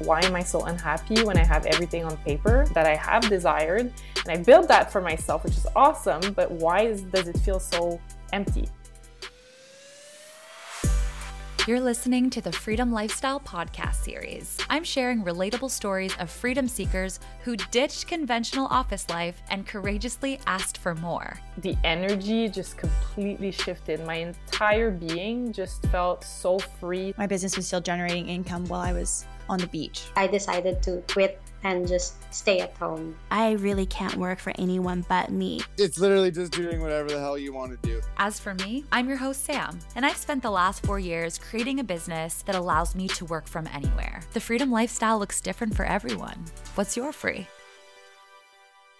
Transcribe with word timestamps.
Why 0.00 0.20
am 0.22 0.34
I 0.34 0.42
so 0.42 0.64
unhappy 0.64 1.22
when 1.24 1.36
I 1.36 1.44
have 1.44 1.66
everything 1.66 2.04
on 2.04 2.16
paper 2.18 2.64
that 2.72 2.86
I 2.86 2.96
have 2.96 3.28
desired? 3.28 3.92
And 4.24 4.28
I 4.28 4.42
built 4.42 4.66
that 4.68 4.90
for 4.90 5.02
myself, 5.02 5.44
which 5.44 5.58
is 5.58 5.66
awesome, 5.76 6.32
but 6.32 6.50
why 6.50 6.86
is, 6.86 7.02
does 7.02 7.28
it 7.28 7.36
feel 7.40 7.60
so 7.60 8.00
empty? 8.32 8.66
You're 11.66 11.80
listening 11.80 12.30
to 12.30 12.40
the 12.40 12.50
Freedom 12.50 12.90
Lifestyle 12.90 13.38
podcast 13.38 13.96
series. 13.96 14.56
I'm 14.70 14.82
sharing 14.82 15.22
relatable 15.22 15.70
stories 15.70 16.16
of 16.16 16.30
freedom 16.30 16.66
seekers 16.66 17.20
who 17.44 17.54
ditched 17.70 18.08
conventional 18.08 18.66
office 18.68 19.06
life 19.10 19.42
and 19.50 19.66
courageously 19.66 20.40
asked 20.46 20.78
for 20.78 20.94
more. 20.94 21.38
The 21.58 21.76
energy 21.84 22.48
just 22.48 22.78
completely 22.78 23.50
shifted. 23.50 24.04
My 24.06 24.14
entire 24.14 24.90
being 24.90 25.52
just 25.52 25.84
felt 25.88 26.24
so 26.24 26.58
free. 26.58 27.12
My 27.18 27.26
business 27.26 27.54
was 27.56 27.66
still 27.66 27.82
generating 27.82 28.30
income 28.30 28.64
while 28.64 28.80
I 28.80 28.94
was 28.94 29.26
on 29.50 29.58
the 29.58 29.66
beach. 29.66 30.06
I 30.16 30.26
decided 30.26 30.82
to 30.84 31.02
quit 31.10 31.42
and 31.62 31.86
just 31.86 32.14
stay 32.32 32.60
at 32.60 32.72
home. 32.76 33.16
I 33.30 33.52
really 33.52 33.84
can't 33.84 34.14
work 34.16 34.38
for 34.38 34.52
anyone 34.58 35.04
but 35.08 35.30
me. 35.30 35.60
It's 35.76 35.98
literally 35.98 36.30
just 36.30 36.52
doing 36.52 36.80
whatever 36.80 37.10
the 37.10 37.18
hell 37.18 37.36
you 37.36 37.52
want 37.52 37.72
to 37.72 37.88
do. 37.88 38.00
As 38.16 38.40
for 38.40 38.54
me, 38.54 38.84
I'm 38.92 39.08
your 39.08 39.18
host, 39.18 39.44
Sam, 39.44 39.78
and 39.94 40.06
I've 40.06 40.16
spent 40.16 40.42
the 40.42 40.50
last 40.50 40.86
four 40.86 40.98
years 40.98 41.38
creating 41.38 41.80
a 41.80 41.84
business 41.84 42.42
that 42.42 42.54
allows 42.54 42.94
me 42.94 43.08
to 43.08 43.24
work 43.26 43.46
from 43.46 43.66
anywhere. 43.74 44.20
The 44.32 44.40
freedom 44.40 44.70
lifestyle 44.70 45.18
looks 45.18 45.40
different 45.40 45.74
for 45.74 45.84
everyone. 45.84 46.44
What's 46.76 46.96
your 46.96 47.12
free? 47.12 47.46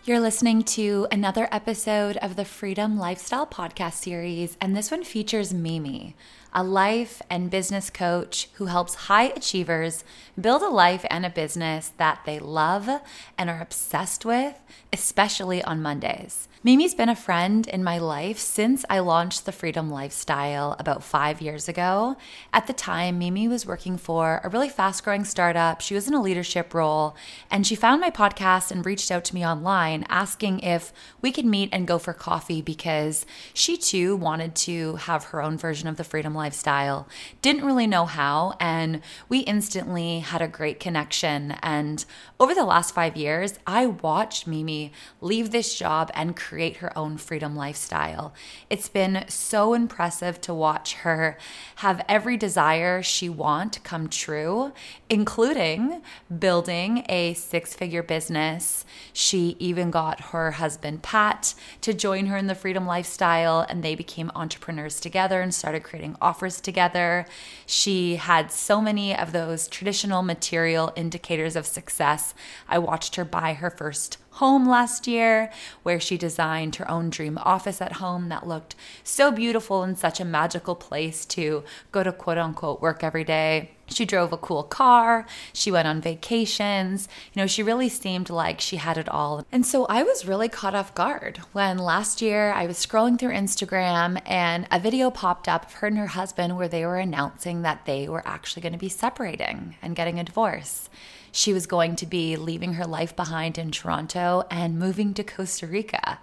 You're 0.02 0.18
listening 0.18 0.62
to 0.62 1.06
another 1.12 1.46
episode 1.52 2.16
of 2.16 2.34
the 2.34 2.46
Freedom 2.46 2.98
Lifestyle 2.98 3.46
Podcast 3.46 3.92
series, 3.92 4.56
and 4.58 4.74
this 4.74 4.90
one 4.90 5.04
features 5.04 5.52
Mimi, 5.52 6.16
a 6.54 6.64
life 6.64 7.20
and 7.28 7.50
business 7.50 7.90
coach 7.90 8.48
who 8.54 8.64
helps 8.64 8.94
high 8.94 9.24
achievers 9.24 10.02
build 10.40 10.62
a 10.62 10.70
life 10.70 11.04
and 11.10 11.26
a 11.26 11.30
business 11.30 11.92
that 11.98 12.22
they 12.24 12.38
love 12.38 12.88
and 13.36 13.50
are 13.50 13.60
obsessed 13.60 14.24
with, 14.24 14.58
especially 14.90 15.62
on 15.62 15.82
Mondays. 15.82 16.48
Mimi's 16.62 16.94
been 16.94 17.08
a 17.08 17.16
friend 17.16 17.66
in 17.68 17.82
my 17.82 17.96
life 17.96 18.36
since 18.36 18.84
I 18.90 18.98
launched 18.98 19.46
the 19.46 19.50
Freedom 19.50 19.88
Lifestyle 19.88 20.76
about 20.78 21.02
five 21.02 21.40
years 21.40 21.70
ago. 21.70 22.18
At 22.52 22.66
the 22.66 22.74
time, 22.74 23.18
Mimi 23.18 23.48
was 23.48 23.64
working 23.64 23.96
for 23.96 24.42
a 24.44 24.50
really 24.50 24.68
fast 24.68 25.02
growing 25.02 25.24
startup. 25.24 25.80
She 25.80 25.94
was 25.94 26.06
in 26.06 26.12
a 26.12 26.20
leadership 26.20 26.74
role, 26.74 27.16
and 27.50 27.66
she 27.66 27.74
found 27.74 28.02
my 28.02 28.10
podcast 28.10 28.70
and 28.70 28.84
reached 28.84 29.10
out 29.10 29.24
to 29.24 29.34
me 29.34 29.42
online 29.42 30.04
asking 30.10 30.60
if 30.60 30.92
we 31.22 31.32
could 31.32 31.46
meet 31.46 31.70
and 31.72 31.88
go 31.88 31.98
for 31.98 32.12
coffee 32.12 32.60
because 32.60 33.24
she 33.54 33.78
too 33.78 34.14
wanted 34.14 34.54
to 34.56 34.96
have 34.96 35.24
her 35.24 35.40
own 35.40 35.56
version 35.56 35.88
of 35.88 35.96
the 35.96 36.04
Freedom 36.04 36.34
Lifestyle. 36.34 37.08
Didn't 37.40 37.64
really 37.64 37.86
know 37.86 38.04
how, 38.04 38.56
and 38.60 39.00
we 39.30 39.38
instantly 39.38 40.18
had 40.18 40.42
a 40.42 40.46
great 40.46 40.78
connection. 40.78 41.52
And 41.62 42.04
over 42.38 42.54
the 42.54 42.66
last 42.66 42.94
five 42.94 43.16
years, 43.16 43.58
I 43.66 43.86
watched 43.86 44.46
Mimi 44.46 44.92
leave 45.22 45.52
this 45.52 45.74
job 45.74 46.10
and 46.12 46.36
create 46.36 46.49
her 46.50 46.96
own 46.98 47.16
freedom 47.16 47.54
lifestyle. 47.54 48.34
It's 48.68 48.88
been 48.88 49.24
so 49.28 49.72
impressive 49.72 50.40
to 50.42 50.52
watch 50.52 50.94
her 50.94 51.38
have 51.76 52.04
every 52.08 52.36
desire 52.36 53.02
she 53.02 53.28
want 53.28 53.82
come 53.84 54.08
true, 54.08 54.72
including 55.08 56.02
building 56.38 57.04
a 57.08 57.34
six-figure 57.34 58.02
business. 58.02 58.84
She 59.12 59.56
even 59.60 59.90
got 59.90 60.20
her 60.32 60.52
husband 60.52 61.02
Pat 61.02 61.54
to 61.82 61.94
join 61.94 62.26
her 62.26 62.36
in 62.36 62.48
the 62.48 62.54
freedom 62.54 62.86
lifestyle 62.86 63.64
and 63.68 63.82
they 63.82 63.94
became 63.94 64.32
entrepreneurs 64.34 64.98
together 64.98 65.40
and 65.40 65.54
started 65.54 65.84
creating 65.84 66.16
offers 66.20 66.60
together. 66.60 67.26
She 67.64 68.16
had 68.16 68.50
so 68.50 68.80
many 68.80 69.16
of 69.16 69.32
those 69.32 69.68
traditional 69.68 70.22
material 70.22 70.92
indicators 70.96 71.54
of 71.54 71.66
success. 71.66 72.34
I 72.68 72.78
watched 72.78 73.16
her 73.16 73.24
buy 73.24 73.54
her 73.54 73.70
first 73.70 74.18
home 74.32 74.68
last 74.68 75.06
year, 75.06 75.50
where 75.82 76.00
she 76.00 76.16
designed 76.16 76.76
her 76.76 76.90
own 76.90 77.10
dream 77.10 77.38
office 77.38 77.80
at 77.80 77.94
home 77.94 78.28
that 78.28 78.46
looked 78.46 78.74
so 79.02 79.30
beautiful 79.30 79.82
and 79.82 79.98
such 79.98 80.20
a 80.20 80.24
magical 80.24 80.74
place 80.74 81.24
to 81.26 81.64
go 81.92 82.02
to 82.02 82.12
quote 82.12 82.38
unquote 82.38 82.80
work 82.80 83.02
every 83.02 83.24
day. 83.24 83.70
She 83.92 84.04
drove 84.04 84.32
a 84.32 84.38
cool 84.38 84.62
car. 84.62 85.26
She 85.52 85.70
went 85.72 85.88
on 85.88 86.00
vacations. 86.00 87.08
You 87.32 87.42
know, 87.42 87.46
she 87.48 87.62
really 87.62 87.88
seemed 87.88 88.30
like 88.30 88.60
she 88.60 88.76
had 88.76 88.96
it 88.96 89.08
all. 89.08 89.44
And 89.50 89.66
so 89.66 89.84
I 89.86 90.04
was 90.04 90.26
really 90.26 90.48
caught 90.48 90.76
off 90.76 90.94
guard 90.94 91.38
when 91.52 91.76
last 91.76 92.22
year 92.22 92.52
I 92.52 92.66
was 92.66 92.84
scrolling 92.84 93.18
through 93.18 93.32
Instagram 93.32 94.22
and 94.24 94.68
a 94.70 94.78
video 94.78 95.10
popped 95.10 95.48
up 95.48 95.66
of 95.66 95.72
her 95.74 95.88
and 95.88 95.98
her 95.98 96.06
husband 96.06 96.56
where 96.56 96.68
they 96.68 96.86
were 96.86 96.98
announcing 96.98 97.62
that 97.62 97.84
they 97.84 98.08
were 98.08 98.22
actually 98.26 98.62
going 98.62 98.72
to 98.72 98.78
be 98.78 98.88
separating 98.88 99.74
and 99.82 99.96
getting 99.96 100.20
a 100.20 100.24
divorce 100.24 100.88
she 101.32 101.52
was 101.52 101.66
going 101.66 101.96
to 101.96 102.06
be 102.06 102.36
leaving 102.36 102.74
her 102.74 102.86
life 102.86 103.14
behind 103.14 103.58
in 103.58 103.70
Toronto 103.70 104.44
and 104.50 104.78
moving 104.78 105.14
to 105.14 105.24
Costa 105.24 105.66
Rica. 105.66 106.18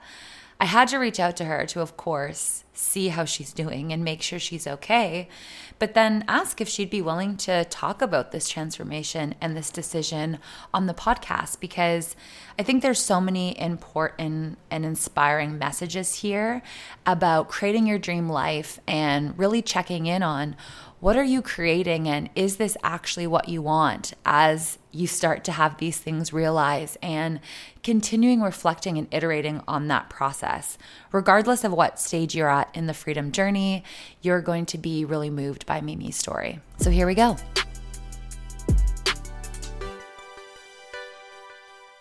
I 0.59 0.65
had 0.65 0.87
to 0.87 0.97
reach 0.97 1.19
out 1.19 1.37
to 1.37 1.45
her 1.45 1.67
to, 1.67 1.81
of 1.81 1.97
course, 1.97 2.63
see 2.73 3.09
how 3.09 3.25
she's 3.25 3.53
doing 3.53 3.93
and 3.93 4.03
make 4.03 4.23
sure 4.23 4.39
she's 4.39 4.65
okay, 4.65 5.29
but 5.77 5.93
then 5.93 6.23
ask 6.27 6.59
if 6.59 6.67
she'd 6.67 6.89
be 6.89 7.01
willing 7.01 7.37
to 7.37 7.65
talk 7.65 8.01
about 8.01 8.31
this 8.31 8.49
transformation 8.49 9.35
and 9.39 9.55
this 9.55 9.69
decision 9.69 10.39
on 10.73 10.87
the 10.87 10.93
podcast 10.95 11.59
because 11.59 12.15
I 12.57 12.63
think 12.63 12.81
there's 12.81 12.99
so 12.99 13.21
many 13.21 13.59
important 13.59 14.57
and 14.71 14.83
inspiring 14.83 15.59
messages 15.59 16.15
here 16.15 16.63
about 17.05 17.49
creating 17.49 17.85
your 17.85 17.99
dream 17.99 18.27
life 18.27 18.79
and 18.87 19.37
really 19.37 19.61
checking 19.61 20.07
in 20.07 20.23
on 20.23 20.55
what 20.99 21.15
are 21.15 21.23
you 21.23 21.43
creating 21.43 22.07
and 22.07 22.29
is 22.35 22.57
this 22.57 22.75
actually 22.83 23.27
what 23.27 23.47
you 23.47 23.61
want 23.61 24.13
as 24.25 24.79
you 24.97 25.07
start 25.07 25.43
to 25.43 25.51
have 25.51 25.77
these 25.77 25.97
things 25.97 26.33
realize 26.33 26.97
and 27.01 27.39
continuing 27.83 28.41
reflecting 28.41 28.97
and 28.97 29.07
iterating 29.13 29.61
on 29.67 29.87
that 29.87 30.09
process 30.09 30.77
regardless 31.11 31.63
of 31.63 31.71
what 31.71 31.99
stage 31.99 32.35
you're 32.35 32.49
at 32.49 32.69
in 32.75 32.87
the 32.87 32.93
freedom 32.93 33.31
journey 33.31 33.83
you're 34.21 34.41
going 34.41 34.65
to 34.65 34.77
be 34.77 35.05
really 35.05 35.29
moved 35.29 35.65
by 35.65 35.79
mimi's 35.79 36.15
story 36.15 36.59
so 36.77 36.89
here 36.89 37.05
we 37.05 37.15
go 37.15 37.37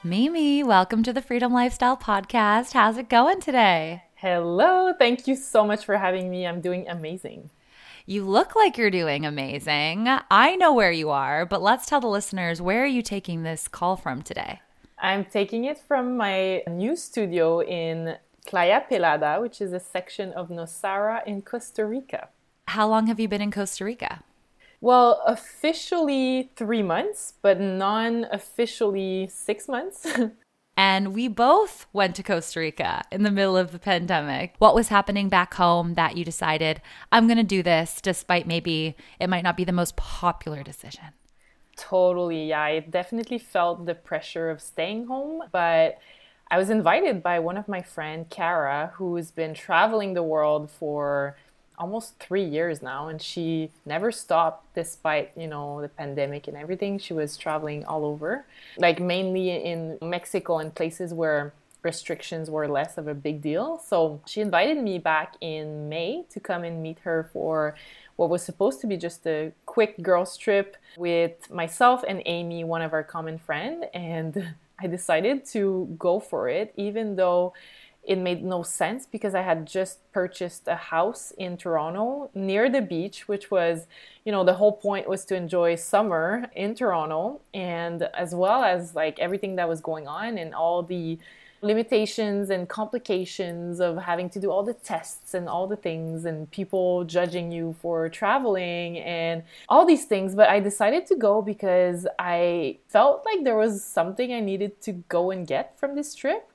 Mimi, 0.03 0.63
welcome 0.63 1.03
to 1.03 1.13
the 1.13 1.21
Freedom 1.21 1.53
Lifestyle 1.53 1.97
Podcast. 1.97 2.75
How's 2.75 2.97
it 2.97 3.09
going 3.09 3.41
today? 3.41 4.05
Hello. 4.15 4.93
Thank 4.97 5.27
you 5.27 5.35
so 5.35 5.67
much 5.67 5.85
for 5.85 5.97
having 5.97 6.31
me. 6.31 6.47
I'm 6.47 6.61
doing 6.61 6.89
amazing. 6.89 7.51
You 8.09 8.25
look 8.25 8.55
like 8.55 8.79
you're 8.79 8.89
doing 8.89 9.27
amazing. 9.27 10.07
I 10.31 10.55
know 10.55 10.73
where 10.73 10.93
you 10.93 11.11
are, 11.11 11.45
but 11.45 11.61
let's 11.61 11.87
tell 11.87 12.01
the 12.01 12.07
listeners 12.07 12.63
where 12.63 12.85
are 12.85 12.87
you 12.87 13.03
taking 13.03 13.43
this 13.43 13.67
call 13.67 13.97
from 13.97 14.23
today? 14.23 14.61
I'm 14.97 15.25
taking 15.25 15.65
it 15.65 15.77
from 15.77 16.17
my 16.17 16.63
new 16.69 16.95
studio 16.95 17.63
in 17.63 18.17
Playa 18.47 18.83
Pelada, 18.89 19.43
which 19.43 19.61
is 19.61 19.73
a 19.73 19.81
section 19.81 20.33
of 20.35 20.51
Nosara 20.51 21.27
in 21.27 21.43
Costa 21.43 21.85
Rica. 21.85 22.29
How 22.69 22.87
long 22.87 23.09
have 23.09 23.19
you 23.19 23.27
been 23.27 23.43
in 23.43 23.51
Costa 23.51 23.85
Rica? 23.85 24.23
Well, 24.81 25.21
officially 25.27 26.53
three 26.55 26.85
months, 26.85 27.33
but 27.43 27.59
non 27.59 28.27
officially 28.31 29.27
six 29.27 29.67
months. 29.67 30.07
And 30.77 31.15
we 31.15 31.27
both 31.27 31.87
went 31.95 32.15
to 32.17 32.23
Costa 32.23 32.61
Rica 32.61 33.03
in 33.11 33.23
the 33.23 33.31
middle 33.31 33.57
of 33.57 33.73
the 33.73 33.79
pandemic. 33.79 34.55
What 34.59 34.75
was 34.75 34.89
happening 34.89 35.31
back 35.31 35.55
home 35.55 35.95
that 35.95 36.17
you 36.19 36.25
decided, 36.25 36.83
I'm 37.11 37.27
going 37.27 37.39
to 37.39 37.45
do 37.45 37.63
this, 37.63 38.01
despite 38.03 38.47
maybe 38.47 38.95
it 39.19 39.31
might 39.31 39.43
not 39.43 39.57
be 39.57 39.65
the 39.65 39.73
most 39.73 39.97
popular 39.97 40.63
decision? 40.63 41.15
Totally. 41.77 42.49
Yeah, 42.49 42.61
I 42.61 42.81
definitely 42.81 43.39
felt 43.39 43.87
the 43.87 43.95
pressure 43.95 44.51
of 44.51 44.61
staying 44.61 45.07
home, 45.07 45.45
but 45.51 45.99
I 46.51 46.59
was 46.59 46.71
invited 46.71 47.23
by 47.23 47.39
one 47.39 47.57
of 47.57 47.69
my 47.69 47.83
friend, 47.83 48.29
Kara, 48.29 48.93
who's 48.97 49.31
been 49.31 49.55
traveling 49.55 50.15
the 50.15 50.23
world 50.23 50.71
for 50.71 51.37
almost 51.79 52.19
three 52.19 52.45
years 52.45 52.83
now 52.83 53.09
and 53.09 53.21
she 53.21 53.71
never 53.85 54.11
stopped 54.11 54.75
despite 54.75 55.33
you 55.37 55.47
know 55.47 55.81
the 55.81 55.89
pandemic 55.89 56.49
and 56.49 56.57
everything. 56.57 56.99
She 56.99 57.13
was 57.13 57.37
traveling 57.37 57.85
all 57.85 58.05
over 58.05 58.47
like 58.79 59.01
mainly 59.01 59.51
in 59.51 59.99
mexico 60.01 60.59
and 60.59 60.75
places 60.75 61.13
where 61.13 61.53
restrictions 61.83 62.51
were 62.51 62.67
less 62.67 62.99
of 62.99 63.07
a 63.07 63.15
big 63.15 63.41
deal. 63.41 63.79
So 63.79 64.21
she 64.27 64.41
invited 64.41 64.79
me 64.83 64.99
back 64.99 65.35
in 65.41 65.89
may 65.89 66.25
to 66.31 66.41
come 66.41 66.65
and 66.65 66.83
meet 66.83 66.99
her 67.01 67.31
for 67.33 67.77
what 68.17 68.31
was 68.31 68.43
supposed 68.43 68.81
to 68.81 68.87
be 68.87 68.97
just 68.97 69.27
a 69.27 69.53
quick 69.67 70.03
girls 70.03 70.37
trip 70.37 70.77
with 70.97 71.51
myself 71.51 72.03
and 72.09 72.23
amy 72.25 72.65
one 72.65 72.83
of 72.83 72.93
our 72.93 73.05
common 73.05 73.39
friend 73.39 73.87
and 73.95 74.55
i 74.81 74.87
decided 74.87 75.45
to 75.45 75.95
go 75.99 76.19
for 76.19 76.49
it 76.49 76.73
even 76.77 77.17
though 77.17 77.53
it 78.07 78.17
made 78.17 78.45
no 78.45 78.63
sense 78.63 79.05
because 79.05 79.35
I 79.35 79.43
had 79.43 79.67
just 79.67 80.11
purchased 80.13 80.69
a 80.69 80.77
house 80.77 81.33
in 81.37 81.57
Toronto 81.57 82.31
near 82.35 82.71
the 82.71 82.81
beach, 82.81 83.27
which 83.27 83.51
was, 83.51 83.87
you 84.25 84.31
know, 84.31 84.45
the 84.45 84.55
whole 84.55 84.73
point 84.73 85.09
was 85.09 85.25
to 85.27 85.35
enjoy 85.35 85.75
summer 85.75 86.47
in 86.55 86.77
Toronto 86.77 87.41
and 87.53 88.05
as 88.15 88.33
well 88.35 88.63
as 88.63 88.95
like 88.95 89.19
everything 89.19 89.57
that 89.57 89.69
was 89.69 89.81
going 89.81 90.07
on 90.07 90.39
and 90.39 90.55
all 90.55 90.85
the 90.85 91.19
limitations 91.63 92.51
and 92.51 92.69
complications 92.69 93.81
of 93.81 93.97
having 93.97 94.31
to 94.31 94.39
do 94.39 94.51
all 94.53 94.63
the 94.63 94.75
tests 94.75 95.35
and 95.35 95.49
all 95.49 95.67
the 95.67 95.77
things 95.77 96.25
and 96.25 96.49
people 96.53 97.03
judging 97.05 97.51
you 97.51 97.75
for 97.81 98.09
traveling 98.09 98.99
and 98.99 99.43
all 99.69 99.85
these 99.85 100.05
things. 100.05 100.37
But 100.37 100.49
I 100.49 100.61
decided 100.61 101.07
to 101.07 101.17
go 101.17 101.43
because 101.43 102.07
I 102.21 102.79
felt 102.89 103.25
like 103.25 103.43
there 103.43 103.57
was 103.57 103.85
something 103.85 104.33
I 104.33 104.41
needed 104.41 104.81
to 104.83 104.93
go 105.09 105.33
and 105.33 105.45
get 105.47 105.77
from 105.77 105.97
this 105.97 106.15
trip. 106.15 106.53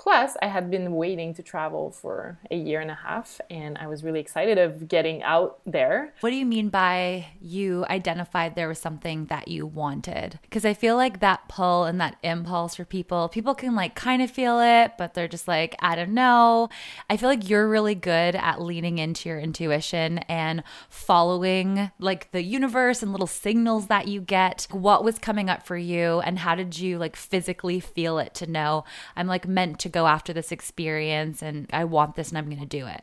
Plus, 0.00 0.34
I 0.40 0.46
had 0.46 0.70
been 0.70 0.94
waiting 0.94 1.34
to 1.34 1.42
travel 1.42 1.90
for 1.90 2.38
a 2.50 2.56
year 2.56 2.80
and 2.80 2.90
a 2.90 2.94
half, 2.94 3.38
and 3.50 3.76
I 3.76 3.86
was 3.86 4.02
really 4.02 4.18
excited 4.18 4.56
of 4.56 4.88
getting 4.88 5.22
out 5.22 5.60
there. 5.66 6.14
What 6.20 6.30
do 6.30 6.36
you 6.36 6.46
mean 6.46 6.70
by 6.70 7.26
you 7.38 7.84
identified 7.90 8.54
there 8.54 8.66
was 8.66 8.78
something 8.78 9.26
that 9.26 9.48
you 9.48 9.66
wanted? 9.66 10.38
Because 10.40 10.64
I 10.64 10.72
feel 10.72 10.96
like 10.96 11.20
that 11.20 11.50
pull 11.50 11.84
and 11.84 12.00
that 12.00 12.16
impulse 12.22 12.76
for 12.76 12.86
people, 12.86 13.28
people 13.28 13.54
can 13.54 13.74
like 13.74 13.94
kind 13.94 14.22
of 14.22 14.30
feel 14.30 14.58
it, 14.60 14.92
but 14.96 15.12
they're 15.12 15.28
just 15.28 15.46
like, 15.46 15.76
I 15.80 15.96
don't 15.96 16.14
know. 16.14 16.70
I 17.10 17.18
feel 17.18 17.28
like 17.28 17.50
you're 17.50 17.68
really 17.68 17.94
good 17.94 18.34
at 18.34 18.62
leaning 18.62 18.96
into 18.96 19.28
your 19.28 19.38
intuition 19.38 20.20
and 20.20 20.62
following 20.88 21.90
like 21.98 22.32
the 22.32 22.42
universe 22.42 23.02
and 23.02 23.12
little 23.12 23.26
signals 23.26 23.88
that 23.88 24.08
you 24.08 24.22
get. 24.22 24.66
What 24.70 25.04
was 25.04 25.18
coming 25.18 25.50
up 25.50 25.66
for 25.66 25.76
you, 25.76 26.20
and 26.20 26.38
how 26.38 26.54
did 26.54 26.78
you 26.78 26.96
like 26.96 27.16
physically 27.16 27.80
feel 27.80 28.18
it 28.18 28.32
to 28.36 28.46
know 28.46 28.84
I'm 29.14 29.26
like 29.26 29.46
meant 29.46 29.78
to 29.80 29.89
go 29.90 30.06
after 30.06 30.32
this 30.32 30.52
experience 30.52 31.42
and 31.42 31.68
I 31.72 31.84
want 31.84 32.16
this 32.16 32.30
and 32.30 32.38
I'm 32.38 32.46
going 32.46 32.60
to 32.60 32.66
do 32.66 32.86
it? 32.86 33.02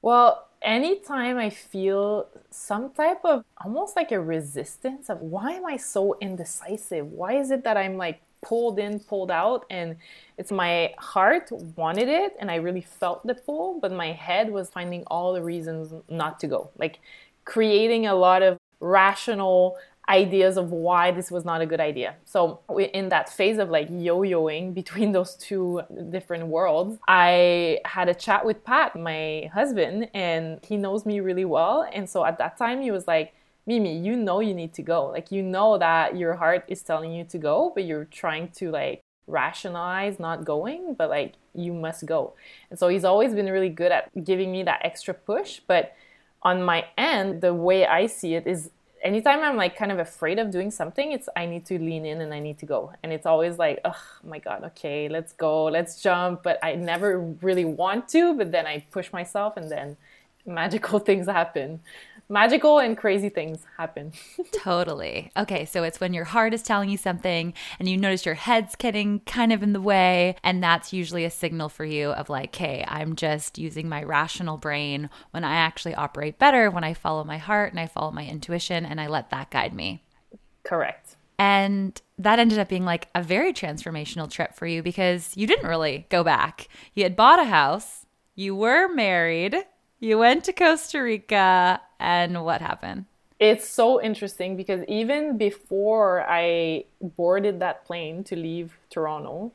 Well, 0.00 0.48
anytime 0.60 1.38
I 1.38 1.50
feel 1.50 2.28
some 2.50 2.90
type 2.90 3.20
of 3.24 3.44
almost 3.64 3.96
like 3.96 4.12
a 4.12 4.20
resistance 4.20 5.08
of 5.08 5.20
why 5.20 5.52
am 5.52 5.66
I 5.66 5.76
so 5.76 6.16
indecisive? 6.20 7.06
Why 7.06 7.34
is 7.34 7.50
it 7.50 7.64
that 7.64 7.76
I'm 7.76 7.96
like 7.96 8.20
pulled 8.42 8.78
in, 8.78 9.00
pulled 9.00 9.30
out? 9.30 9.64
And 9.70 9.96
it's 10.38 10.50
my 10.50 10.94
heart 10.98 11.50
wanted 11.76 12.08
it 12.08 12.34
and 12.40 12.50
I 12.50 12.56
really 12.56 12.80
felt 12.80 13.26
the 13.26 13.34
pull, 13.34 13.78
but 13.80 13.92
my 13.92 14.12
head 14.12 14.50
was 14.50 14.70
finding 14.70 15.04
all 15.06 15.32
the 15.32 15.42
reasons 15.42 15.92
not 16.08 16.40
to 16.40 16.46
go, 16.46 16.70
like 16.78 16.98
creating 17.44 18.06
a 18.06 18.14
lot 18.14 18.42
of 18.42 18.58
rational 18.80 19.78
ideas 20.08 20.56
of 20.56 20.72
why 20.72 21.10
this 21.10 21.30
was 21.30 21.44
not 21.44 21.60
a 21.60 21.66
good 21.66 21.80
idea. 21.80 22.16
So 22.24 22.60
in 22.76 23.08
that 23.10 23.28
phase 23.28 23.58
of 23.58 23.70
like 23.70 23.88
yo-yoing 23.90 24.74
between 24.74 25.12
those 25.16 25.34
two 25.36 25.82
different 26.10 26.46
worlds, 26.46 26.98
I 27.08 27.80
had 27.84 28.08
a 28.08 28.14
chat 28.14 28.44
with 28.44 28.64
Pat, 28.64 28.96
my 28.96 29.50
husband, 29.52 30.08
and 30.12 30.64
he 30.64 30.76
knows 30.76 31.06
me 31.06 31.20
really 31.20 31.44
well. 31.44 31.88
And 31.92 32.08
so 32.08 32.24
at 32.24 32.38
that 32.38 32.56
time 32.56 32.82
he 32.82 32.90
was 32.90 33.06
like, 33.06 33.34
Mimi, 33.64 33.96
you 33.96 34.16
know 34.16 34.40
you 34.40 34.54
need 34.54 34.74
to 34.74 34.82
go. 34.82 35.06
Like 35.06 35.30
you 35.30 35.40
know 35.42 35.78
that 35.78 36.16
your 36.16 36.34
heart 36.34 36.64
is 36.66 36.82
telling 36.82 37.12
you 37.12 37.24
to 37.24 37.38
go, 37.38 37.70
but 37.72 37.84
you're 37.84 38.06
trying 38.06 38.48
to 38.56 38.72
like 38.72 39.02
rationalize 39.28 40.18
not 40.18 40.44
going, 40.44 40.94
but 40.94 41.08
like 41.10 41.34
you 41.54 41.72
must 41.72 42.04
go. 42.06 42.34
And 42.70 42.78
so 42.78 42.88
he's 42.88 43.04
always 43.04 43.34
been 43.34 43.46
really 43.46 43.68
good 43.68 43.92
at 43.92 44.10
giving 44.24 44.50
me 44.50 44.64
that 44.64 44.80
extra 44.84 45.14
push, 45.14 45.60
but 45.66 45.94
on 46.42 46.62
my 46.62 46.86
end, 46.98 47.40
the 47.40 47.54
way 47.54 47.86
I 47.86 48.06
see 48.06 48.34
it 48.34 48.48
is 48.48 48.70
anytime 49.02 49.40
I'm 49.40 49.56
like 49.56 49.76
kind 49.76 49.92
of 49.92 49.98
afraid 49.98 50.38
of 50.38 50.50
doing 50.50 50.70
something, 50.70 51.12
it's 51.12 51.28
I 51.36 51.46
need 51.46 51.66
to 51.66 51.78
lean 51.78 52.06
in 52.06 52.20
and 52.20 52.32
I 52.32 52.38
need 52.40 52.58
to 52.58 52.66
go. 52.66 52.92
And 53.02 53.12
it's 53.12 53.26
always 53.26 53.58
like, 53.58 53.80
oh 53.84 54.02
my 54.24 54.38
God, 54.38 54.64
okay, 54.64 55.08
let's 55.08 55.32
go, 55.32 55.64
let's 55.66 56.00
jump. 56.00 56.42
But 56.42 56.58
I 56.62 56.74
never 56.74 57.18
really 57.18 57.64
want 57.64 58.08
to, 58.10 58.34
but 58.34 58.52
then 58.52 58.66
I 58.66 58.84
push 58.90 59.12
myself 59.12 59.56
and 59.56 59.70
then 59.70 59.96
magical 60.46 60.98
things 61.08 61.26
happen 61.26 61.80
magical 62.32 62.78
and 62.78 62.96
crazy 62.96 63.28
things 63.28 63.64
happen. 63.76 64.12
totally. 64.52 65.30
Okay, 65.36 65.66
so 65.66 65.82
it's 65.82 66.00
when 66.00 66.14
your 66.14 66.24
heart 66.24 66.54
is 66.54 66.62
telling 66.62 66.88
you 66.88 66.96
something 66.96 67.52
and 67.78 67.88
you 67.88 67.96
notice 67.96 68.24
your 68.24 68.34
head's 68.34 68.74
getting 68.74 69.20
kind 69.20 69.52
of 69.52 69.62
in 69.62 69.74
the 69.74 69.80
way. 69.80 70.36
And 70.42 70.62
that's 70.62 70.92
usually 70.92 71.24
a 71.24 71.30
signal 71.30 71.68
for 71.68 71.84
you 71.84 72.10
of 72.10 72.30
like, 72.30 72.54
hey, 72.56 72.84
I'm 72.88 73.14
just 73.14 73.58
using 73.58 73.88
my 73.88 74.02
rational 74.02 74.56
brain 74.56 75.10
when 75.32 75.44
I 75.44 75.56
actually 75.56 75.94
operate 75.94 76.38
better 76.38 76.70
when 76.70 76.84
I 76.84 76.94
follow 76.94 77.22
my 77.22 77.38
heart 77.38 77.70
and 77.70 77.78
I 77.78 77.86
follow 77.86 78.10
my 78.10 78.26
intuition 78.26 78.86
and 78.86 79.00
I 79.00 79.08
let 79.08 79.30
that 79.30 79.50
guide 79.50 79.74
me. 79.74 80.02
Correct. 80.64 81.16
And 81.38 82.00
that 82.18 82.38
ended 82.38 82.58
up 82.58 82.68
being 82.68 82.84
like 82.84 83.08
a 83.14 83.22
very 83.22 83.52
transformational 83.52 84.30
trip 84.30 84.54
for 84.54 84.66
you 84.66 84.82
because 84.82 85.36
you 85.36 85.46
didn't 85.46 85.68
really 85.68 86.06
go 86.08 86.24
back. 86.24 86.68
You 86.94 87.02
had 87.02 87.16
bought 87.16 87.40
a 87.40 87.44
house, 87.44 88.06
you 88.34 88.54
were 88.54 88.88
married, 88.88 89.56
you 90.02 90.18
went 90.18 90.44
to 90.44 90.52
Costa 90.52 91.00
Rica, 91.00 91.80
and 92.02 92.44
what 92.44 92.60
happened? 92.60 93.06
It's 93.38 93.68
so 93.68 94.02
interesting 94.02 94.56
because 94.56 94.84
even 94.86 95.38
before 95.38 96.24
I 96.28 96.84
boarded 97.00 97.60
that 97.60 97.84
plane 97.84 98.24
to 98.24 98.36
leave 98.36 98.76
Toronto, 98.90 99.52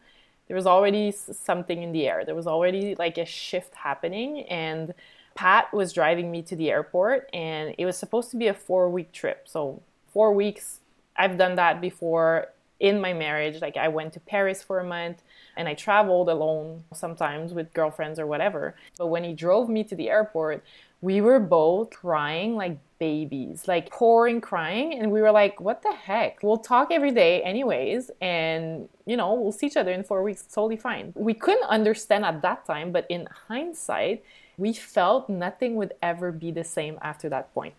there 0.47 0.55
was 0.55 0.65
already 0.65 1.11
something 1.11 1.83
in 1.83 1.91
the 1.91 2.07
air. 2.07 2.23
There 2.25 2.35
was 2.35 2.47
already 2.47 2.95
like 2.95 3.17
a 3.17 3.25
shift 3.25 3.75
happening, 3.75 4.43
and 4.43 4.93
Pat 5.35 5.73
was 5.73 5.93
driving 5.93 6.31
me 6.31 6.41
to 6.43 6.55
the 6.55 6.71
airport, 6.71 7.29
and 7.33 7.75
it 7.77 7.85
was 7.85 7.97
supposed 7.97 8.31
to 8.31 8.37
be 8.37 8.47
a 8.47 8.53
four 8.53 8.89
week 8.89 9.11
trip. 9.11 9.47
So, 9.47 9.81
four 10.07 10.33
weeks, 10.33 10.79
I've 11.15 11.37
done 11.37 11.55
that 11.55 11.81
before 11.81 12.47
in 12.79 13.01
my 13.01 13.13
marriage. 13.13 13.61
Like, 13.61 13.77
I 13.77 13.87
went 13.87 14.13
to 14.13 14.19
Paris 14.19 14.63
for 14.63 14.79
a 14.79 14.83
month 14.83 15.23
and 15.55 15.67
I 15.67 15.73
traveled 15.73 16.29
alone 16.29 16.83
sometimes 16.93 17.53
with 17.53 17.73
girlfriends 17.73 18.19
or 18.19 18.27
whatever. 18.27 18.75
But 18.97 19.07
when 19.07 19.23
he 19.23 19.33
drove 19.33 19.69
me 19.69 19.83
to 19.85 19.95
the 19.95 20.09
airport, 20.09 20.63
we 21.01 21.21
were 21.21 21.39
both 21.39 21.91
crying 21.91 22.55
like 22.55 22.77
babies, 22.99 23.67
like 23.67 23.91
pouring 23.91 24.41
crying. 24.41 24.93
And 24.99 25.11
we 25.11 25.21
were 25.21 25.31
like, 25.31 25.61
what 25.61 25.83
the 25.83 25.93
heck? 25.93 26.41
We'll 26.41 26.57
talk 26.57 26.91
every 26.91 27.11
day, 27.11 27.43
anyways. 27.43 28.09
And, 28.21 28.89
you 29.05 29.17
know, 29.17 29.33
we'll 29.33 29.51
see 29.51 29.67
each 29.67 29.77
other 29.77 29.91
in 29.91 30.03
four 30.03 30.23
weeks. 30.23 30.41
It's 30.41 30.53
totally 30.53 30.77
fine. 30.77 31.13
We 31.15 31.33
couldn't 31.33 31.67
understand 31.67 32.25
at 32.25 32.41
that 32.41 32.65
time, 32.65 32.91
but 32.91 33.05
in 33.09 33.27
hindsight, 33.47 34.23
we 34.57 34.73
felt 34.73 35.29
nothing 35.29 35.75
would 35.75 35.93
ever 36.01 36.31
be 36.31 36.51
the 36.51 36.63
same 36.63 36.97
after 37.01 37.29
that 37.29 37.53
point. 37.53 37.75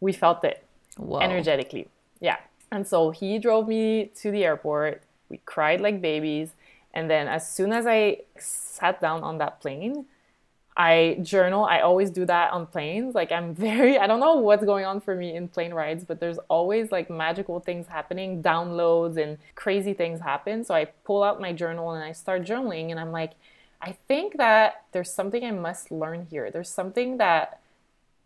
We 0.00 0.12
felt 0.12 0.44
it 0.44 0.66
Whoa. 0.98 1.20
energetically. 1.20 1.88
Yeah. 2.20 2.36
And 2.70 2.86
so 2.86 3.10
he 3.10 3.38
drove 3.38 3.68
me 3.68 4.10
to 4.16 4.30
the 4.30 4.44
airport. 4.44 5.02
We 5.28 5.40
cried 5.44 5.80
like 5.80 6.00
babies. 6.00 6.50
And 6.92 7.10
then 7.10 7.28
as 7.28 7.50
soon 7.50 7.72
as 7.72 7.86
I 7.86 8.18
sat 8.38 9.00
down 9.00 9.22
on 9.22 9.38
that 9.38 9.60
plane, 9.60 10.06
I 10.76 11.18
journal. 11.22 11.64
I 11.64 11.80
always 11.80 12.10
do 12.10 12.24
that 12.24 12.52
on 12.52 12.66
planes. 12.66 13.14
Like 13.14 13.30
I'm 13.30 13.54
very 13.68 13.98
I 13.98 14.06
don't 14.06 14.20
know 14.20 14.36
what's 14.36 14.64
going 14.64 14.84
on 14.84 15.00
for 15.00 15.14
me 15.14 15.34
in 15.34 15.48
plane 15.48 15.72
rides, 15.72 16.04
but 16.04 16.20
there's 16.20 16.38
always 16.48 16.90
like 16.90 17.08
magical 17.10 17.60
things 17.60 17.86
happening, 17.86 18.42
downloads 18.42 19.16
and 19.16 19.38
crazy 19.54 19.94
things 19.94 20.20
happen. 20.20 20.64
So 20.64 20.74
I 20.74 20.86
pull 21.04 21.22
out 21.22 21.40
my 21.40 21.52
journal 21.52 21.92
and 21.92 22.02
I 22.02 22.12
start 22.12 22.42
journaling 22.42 22.90
and 22.90 22.98
I'm 22.98 23.12
like 23.12 23.32
I 23.80 23.92
think 24.08 24.38
that 24.38 24.84
there's 24.92 25.12
something 25.12 25.44
I 25.44 25.50
must 25.50 25.90
learn 25.90 26.26
here. 26.30 26.50
There's 26.50 26.70
something 26.70 27.18
that 27.18 27.60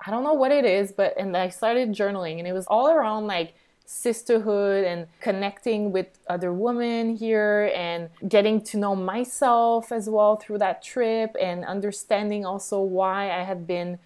I 0.01 0.11
don't 0.11 0.23
know 0.23 0.35
what 0.35 0.53
it 0.53 0.65
is, 0.65 0.93
but 0.93 1.15
and 1.19 1.37
I 1.37 1.49
started 1.49 1.93
journaling 1.93 2.39
and 2.39 2.47
it 2.47 2.53
was 2.53 2.67
all 2.67 2.89
around 2.89 3.27
like 3.27 3.55
sisterhood 3.91 4.85
and 4.85 5.07
connecting 5.19 5.91
with 5.91 6.19
other 6.29 6.53
women 6.53 7.17
here 7.17 7.73
and 7.75 8.11
getting 8.29 8.61
to 8.61 8.77
know 8.77 8.95
myself 8.95 9.91
as 9.91 10.11
well 10.11 10.37
through 10.37 10.59
that 10.59 10.83
trip 10.83 11.35
and 11.41 11.65
understanding 11.65 12.45
also 12.45 12.83
why 12.83 13.31
I 13.31 13.45
had 13.45 13.67
been 13.67 13.99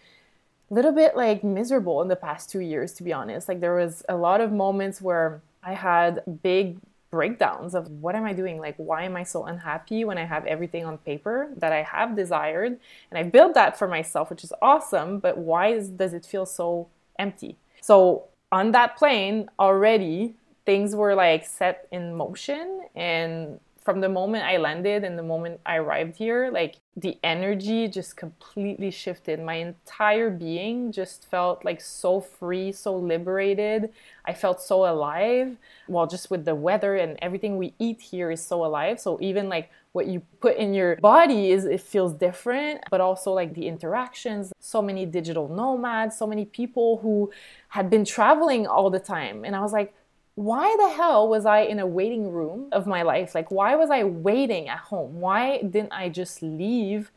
a 0.71 0.75
little 0.75 0.93
bit 0.93 1.17
like 1.17 1.43
miserable 1.43 2.01
in 2.01 2.07
the 2.07 2.15
past 2.15 2.49
two 2.49 2.61
years, 2.61 2.93
to 2.93 3.03
be 3.03 3.13
honest. 3.13 3.49
Like 3.49 3.59
there 3.59 3.75
was 3.75 4.05
a 4.09 4.15
lot 4.15 4.41
of 4.41 4.53
moments 4.53 5.03
where 5.03 5.43
I 5.65 5.75
had 5.75 6.23
big 6.45 6.77
breakdowns 7.11 7.75
of 7.75 7.91
what 7.91 8.15
am 8.15 8.25
I 8.25 8.35
doing? 8.35 8.59
Like, 8.59 8.77
why 8.77 9.03
am 9.03 9.17
I 9.17 9.25
so 9.25 9.47
unhappy 9.47 10.05
when 10.05 10.17
I 10.17 10.25
have 10.25 10.47
everything 10.47 10.85
on 10.85 10.97
paper 10.99 11.51
that 11.57 11.73
I 11.73 11.83
have 11.83 12.15
desired? 12.15 12.79
And 13.11 13.19
I 13.19 13.25
built 13.25 13.55
that 13.55 13.77
for 13.77 13.89
myself, 13.89 14.31
which 14.31 14.45
is 14.45 14.53
awesome, 14.63 15.19
but 15.19 15.39
why 15.39 15.73
is, 15.73 15.89
does 15.89 16.15
it 16.15 16.25
feel 16.25 16.47
so 16.47 16.87
empty? 17.19 17.57
So 17.81 18.29
on 18.53 18.73
that 18.73 18.97
plane 18.97 19.49
already 19.59 20.35
things 20.65 20.95
were 20.95 21.15
like 21.15 21.45
set 21.45 21.89
in 21.91 22.15
motion 22.15 22.83
and 22.95 23.59
from 23.85 24.01
the 24.01 24.09
moment 24.09 24.45
I 24.45 24.59
landed 24.59 25.03
and 25.03 25.19
the 25.19 25.25
moment 25.25 25.61
I 25.67 25.77
arrived 25.77 26.17
here, 26.17 26.51
like 26.53 26.77
the 26.97 27.19
energy 27.25 27.89
just 27.89 28.17
completely 28.17 28.91
shifted. 28.93 29.41
My 29.41 29.55
entire 29.55 30.31
being 30.31 30.93
just 30.93 31.29
felt 31.29 31.65
like 31.65 31.81
so 31.81 32.21
free, 32.21 32.71
so 32.71 32.97
liberated. 32.97 33.91
I 34.25 34.35
felt 34.35 34.63
so 34.63 34.87
alive. 34.87 35.57
Well, 35.89 36.07
just 36.07 36.31
with 36.31 36.45
the 36.45 36.55
weather 36.55 36.95
and 36.95 37.19
everything 37.21 37.57
we 37.57 37.75
eat 37.81 38.01
here 38.01 38.31
is 38.31 38.45
so 38.45 38.65
alive. 38.65 39.01
So 39.01 39.19
even 39.21 39.49
like 39.49 39.71
what 39.93 40.07
you 40.07 40.23
put 40.41 40.57
in 40.57 40.75
your 40.75 40.97
body 40.97 41.51
is 41.51 41.65
it 41.65 41.81
feels 41.81 42.15
different, 42.15 42.83
but 42.89 43.01
also 43.01 43.33
like 43.33 43.55
the 43.55 43.67
interactions. 43.67 44.53
So 44.61 44.81
many 44.81 45.07
digital 45.07 45.49
nomads, 45.49 46.17
so 46.17 46.27
many 46.27 46.45
people 46.45 46.99
who 46.99 47.33
had 47.69 47.91
been 47.91 48.05
traveling 48.05 48.67
all 48.67 48.91
the 48.91 49.01
time. 49.01 49.45
And 49.45 49.57
I 49.57 49.61
was 49.61 49.73
like, 49.73 49.93
why 50.35 50.75
the 50.79 50.89
hell 50.89 51.29
was 51.29 51.45
I 51.45 51.61
in 51.61 51.79
a 51.79 51.87
waiting 51.87 52.31
room 52.31 52.69
of 52.73 52.87
my 52.87 53.03
life? 53.03 53.35
Like, 53.35 53.51
why 53.51 53.77
was 53.77 53.91
I 53.91 54.05
waiting 54.05 54.69
at 54.69 54.79
home? 54.79 55.21
Why 55.21 55.59
didn't 55.63 55.93
I 55.93 56.09
just 56.09 56.43
leave? 56.43 57.11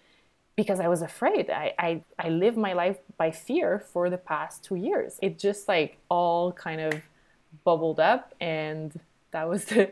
Because 0.55 0.79
I 0.79 0.87
was 0.87 1.01
afraid. 1.01 1.49
I, 1.49 1.73
I, 1.79 2.03
I 2.19 2.29
lived 2.29 2.57
my 2.57 2.73
life 2.73 2.97
by 3.17 3.31
fear 3.31 3.79
for 3.79 4.09
the 4.09 4.17
past 4.17 4.63
two 4.63 4.75
years. 4.75 5.17
It 5.21 5.39
just 5.39 5.67
like 5.67 5.97
all 6.09 6.51
kind 6.51 6.81
of 6.81 7.01
bubbled 7.63 7.99
up 7.99 8.35
and 8.41 8.99
that 9.31 9.47
was 9.49 9.65
the 9.73 9.91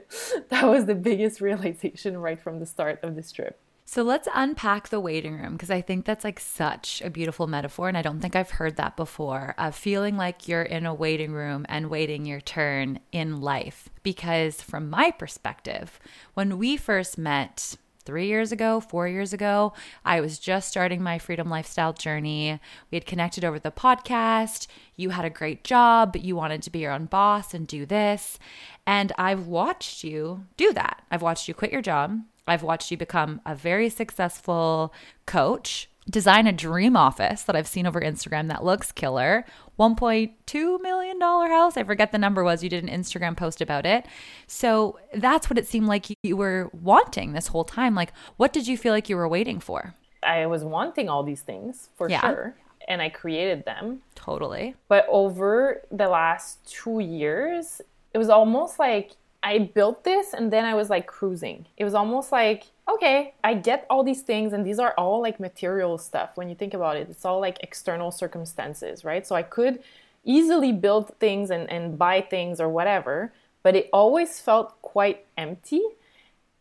that 0.49 0.63
was 0.63 0.85
the 0.85 0.95
biggest 0.95 1.41
realization 1.41 2.17
right 2.17 2.41
from 2.41 2.59
the 2.59 2.65
start 2.65 2.99
of 3.03 3.15
this 3.15 3.31
trip. 3.31 3.59
So 3.85 4.01
let's 4.01 4.27
unpack 4.33 4.89
the 4.89 4.99
waiting 4.99 5.37
room 5.37 5.53
because 5.53 5.69
I 5.69 5.81
think 5.81 6.05
that's 6.05 6.23
like 6.23 6.39
such 6.39 7.01
a 7.03 7.09
beautiful 7.09 7.47
metaphor. 7.47 7.89
And 7.89 7.97
I 7.97 8.01
don't 8.01 8.21
think 8.21 8.35
I've 8.35 8.51
heard 8.51 8.77
that 8.77 8.95
before 8.95 9.53
of 9.57 9.75
feeling 9.75 10.15
like 10.17 10.47
you're 10.47 10.63
in 10.63 10.85
a 10.85 10.93
waiting 10.93 11.33
room 11.33 11.65
and 11.67 11.89
waiting 11.89 12.25
your 12.25 12.41
turn 12.41 12.99
in 13.11 13.41
life. 13.41 13.89
Because 14.01 14.61
from 14.61 14.89
my 14.89 15.11
perspective, 15.11 15.99
when 16.33 16.57
we 16.57 16.77
first 16.77 17.17
met, 17.17 17.75
three 18.05 18.27
years 18.27 18.51
ago, 18.51 18.79
four 18.79 19.07
years 19.07 19.33
ago. 19.33 19.73
I 20.03 20.21
was 20.21 20.39
just 20.39 20.67
starting 20.67 21.01
my 21.01 21.19
freedom 21.19 21.49
lifestyle 21.49 21.93
journey. 21.93 22.59
We 22.91 22.95
had 22.97 23.05
connected 23.05 23.45
over 23.45 23.59
the 23.59 23.71
podcast. 23.71 24.67
You 24.95 25.11
had 25.11 25.25
a 25.25 25.29
great 25.29 25.63
job, 25.63 26.15
you 26.15 26.35
wanted 26.35 26.61
to 26.63 26.69
be 26.69 26.79
your 26.79 26.91
own 26.91 27.05
boss 27.05 27.53
and 27.53 27.65
do 27.67 27.85
this. 27.85 28.39
And 28.85 29.11
I've 29.17 29.47
watched 29.47 30.03
you 30.03 30.45
do 30.57 30.73
that. 30.73 31.03
I've 31.09 31.21
watched 31.21 31.47
you 31.47 31.53
quit 31.53 31.71
your 31.71 31.81
job. 31.81 32.19
I've 32.47 32.63
watched 32.63 32.91
you 32.91 32.97
become 32.97 33.41
a 33.45 33.55
very 33.55 33.89
successful 33.89 34.93
coach, 35.25 35.89
design 36.09 36.45
a 36.47 36.51
dream 36.51 36.97
office 36.97 37.43
that 37.43 37.55
I've 37.55 37.67
seen 37.67 37.87
over 37.87 38.01
Instagram 38.01 38.49
that 38.49 38.63
looks 38.65 38.91
killer. 38.91 39.45
$1.2 39.79 40.81
million 40.81 41.19
house. 41.21 41.77
I 41.77 41.83
forget 41.83 42.11
the 42.11 42.17
number 42.17 42.43
was. 42.43 42.61
You 42.63 42.69
did 42.69 42.83
an 42.83 42.89
Instagram 42.89 43.35
post 43.37 43.61
about 43.61 43.85
it. 43.85 44.05
So 44.45 44.99
that's 45.13 45.49
what 45.49 45.57
it 45.57 45.67
seemed 45.67 45.87
like 45.87 46.07
you 46.21 46.35
were 46.37 46.69
wanting 46.73 47.31
this 47.33 47.47
whole 47.47 47.63
time. 47.63 47.95
Like, 47.95 48.11
what 48.37 48.51
did 48.53 48.67
you 48.67 48.77
feel 48.77 48.93
like 48.93 49.09
you 49.09 49.15
were 49.15 49.27
waiting 49.27 49.59
for? 49.59 49.95
I 50.21 50.45
was 50.45 50.63
wanting 50.63 51.09
all 51.09 51.23
these 51.23 51.41
things 51.41 51.89
for 51.95 52.09
Yeah. 52.09 52.21
sure. 52.21 52.55
And 52.87 53.01
I 53.01 53.07
created 53.09 53.63
them. 53.63 54.01
Totally. 54.15 54.75
But 54.89 55.05
over 55.09 55.81
the 55.89 56.09
last 56.09 56.59
two 56.69 56.99
years, 56.99 57.81
it 58.13 58.17
was 58.17 58.29
almost 58.29 58.77
like 58.77 59.13
I 59.43 59.59
built 59.59 60.05
this 60.05 60.33
and 60.33 60.51
then 60.51 60.63
I 60.63 60.73
was 60.73 60.89
like 60.89 61.05
cruising. 61.05 61.67
It 61.75 61.83
was 61.83 61.93
almost 61.93 62.31
like, 62.31 62.63
okay, 62.89 63.33
I 63.43 63.53
get 63.55 63.85
all 63.89 64.03
these 64.03 64.21
things 64.21 64.53
and 64.53 64.65
these 64.65 64.79
are 64.79 64.93
all 64.97 65.21
like 65.21 65.37
material 65.39 65.97
stuff. 65.97 66.31
When 66.35 66.47
you 66.47 66.55
think 66.55 66.73
about 66.73 66.95
it, 66.95 67.09
it's 67.09 67.25
all 67.25 67.41
like 67.41 67.57
external 67.61 68.09
circumstances, 68.09 69.03
right? 69.03 69.27
So 69.27 69.35
I 69.35 69.43
could 69.43 69.83
easily 70.23 70.71
build 70.71 71.13
things 71.19 71.51
and, 71.51 71.69
and 71.69 71.99
buy 71.99 72.21
things 72.21 72.61
or 72.61 72.69
whatever, 72.69 73.33
but 73.63 73.75
it 73.75 73.89
always 73.91 74.39
felt 74.39 74.81
quite 74.81 75.25
empty. 75.37 75.81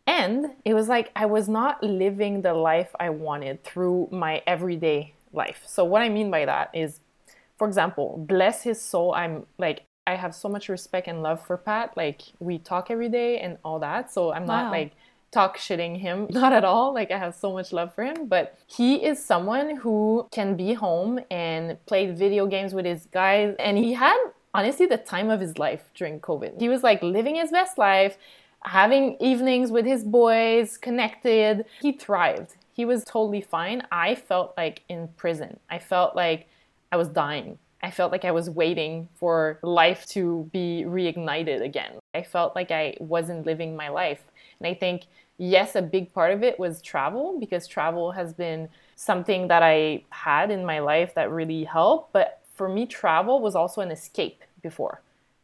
And 0.04 0.50
it 0.64 0.74
was 0.74 0.88
like 0.88 1.12
I 1.14 1.26
was 1.26 1.48
not 1.48 1.82
living 1.84 2.42
the 2.42 2.54
life 2.54 2.94
I 2.98 3.10
wanted 3.10 3.62
through 3.62 4.08
my 4.10 4.42
everyday 4.44 5.14
life. 5.32 5.62
So, 5.66 5.84
what 5.84 6.02
I 6.02 6.08
mean 6.08 6.32
by 6.32 6.44
that 6.44 6.70
is, 6.74 6.98
for 7.56 7.68
example, 7.68 8.24
bless 8.26 8.64
his 8.64 8.82
soul, 8.82 9.14
I'm 9.14 9.46
like, 9.58 9.84
I 10.06 10.14
have 10.16 10.34
so 10.34 10.48
much 10.48 10.68
respect 10.68 11.06
and 11.08 11.22
love 11.22 11.44
for 11.44 11.56
Pat. 11.56 11.96
Like, 11.96 12.22
we 12.40 12.58
talk 12.58 12.90
every 12.90 13.08
day 13.08 13.38
and 13.38 13.58
all 13.64 13.78
that. 13.80 14.12
So, 14.12 14.32
I'm 14.32 14.46
Wow. 14.46 14.62
not 14.62 14.72
like 14.72 14.92
talk 15.30 15.56
shitting 15.58 15.98
him, 15.98 16.26
not 16.30 16.52
at 16.52 16.64
all. 16.64 16.92
Like, 16.92 17.10
I 17.10 17.18
have 17.18 17.34
so 17.34 17.52
much 17.52 17.72
love 17.72 17.94
for 17.94 18.04
him. 18.04 18.26
But 18.26 18.58
he 18.66 18.96
is 19.04 19.24
someone 19.24 19.76
who 19.76 20.28
can 20.32 20.56
be 20.56 20.74
home 20.74 21.20
and 21.30 21.84
play 21.86 22.10
video 22.10 22.46
games 22.46 22.74
with 22.74 22.84
his 22.84 23.06
guys. 23.06 23.54
And 23.58 23.78
he 23.78 23.92
had 23.94 24.18
honestly 24.54 24.86
the 24.86 24.98
time 24.98 25.30
of 25.30 25.40
his 25.40 25.58
life 25.58 25.84
during 25.94 26.20
COVID. 26.20 26.60
He 26.60 26.68
was 26.68 26.82
like 26.82 27.02
living 27.02 27.36
his 27.36 27.50
best 27.50 27.78
life 27.78 28.16
having 28.64 29.16
evenings 29.20 29.70
with 29.70 29.84
his 29.84 30.04
boys, 30.04 30.76
connected. 30.76 31.64
He 31.80 31.92
thrived. 31.92 32.54
He 32.72 32.84
was 32.84 33.04
totally 33.04 33.40
fine. 33.40 33.82
I 33.90 34.14
felt 34.14 34.54
like 34.56 34.82
in 34.88 35.08
prison. 35.16 35.58
I 35.68 35.78
felt 35.78 36.16
like 36.16 36.48
I 36.90 36.96
was 36.96 37.08
dying. 37.08 37.58
I 37.82 37.90
felt 37.90 38.12
like 38.12 38.24
I 38.24 38.30
was 38.30 38.48
waiting 38.48 39.08
for 39.14 39.58
life 39.62 40.06
to 40.10 40.48
be 40.52 40.84
reignited 40.86 41.62
again. 41.62 41.98
I 42.14 42.22
felt 42.22 42.54
like 42.54 42.70
I 42.70 42.96
wasn't 43.00 43.44
living 43.44 43.74
my 43.74 43.88
life. 43.88 44.22
And 44.60 44.66
I 44.66 44.74
think, 44.74 45.06
yes, 45.36 45.74
a 45.74 45.82
big 45.82 46.12
part 46.12 46.32
of 46.32 46.42
it 46.42 46.58
was 46.58 46.80
travel 46.80 47.38
because 47.40 47.66
travel 47.66 48.12
has 48.12 48.32
been 48.32 48.68
something 48.94 49.48
that 49.48 49.62
I 49.62 50.04
had 50.10 50.50
in 50.50 50.64
my 50.64 50.78
life 50.78 51.14
that 51.14 51.30
really 51.30 51.64
helped. 51.64 52.12
But 52.12 52.40
for 52.54 52.68
me, 52.68 52.86
travel 52.86 53.40
was 53.40 53.56
also 53.56 53.80
an 53.80 53.90
escape 53.90 54.42
before. 54.62 55.00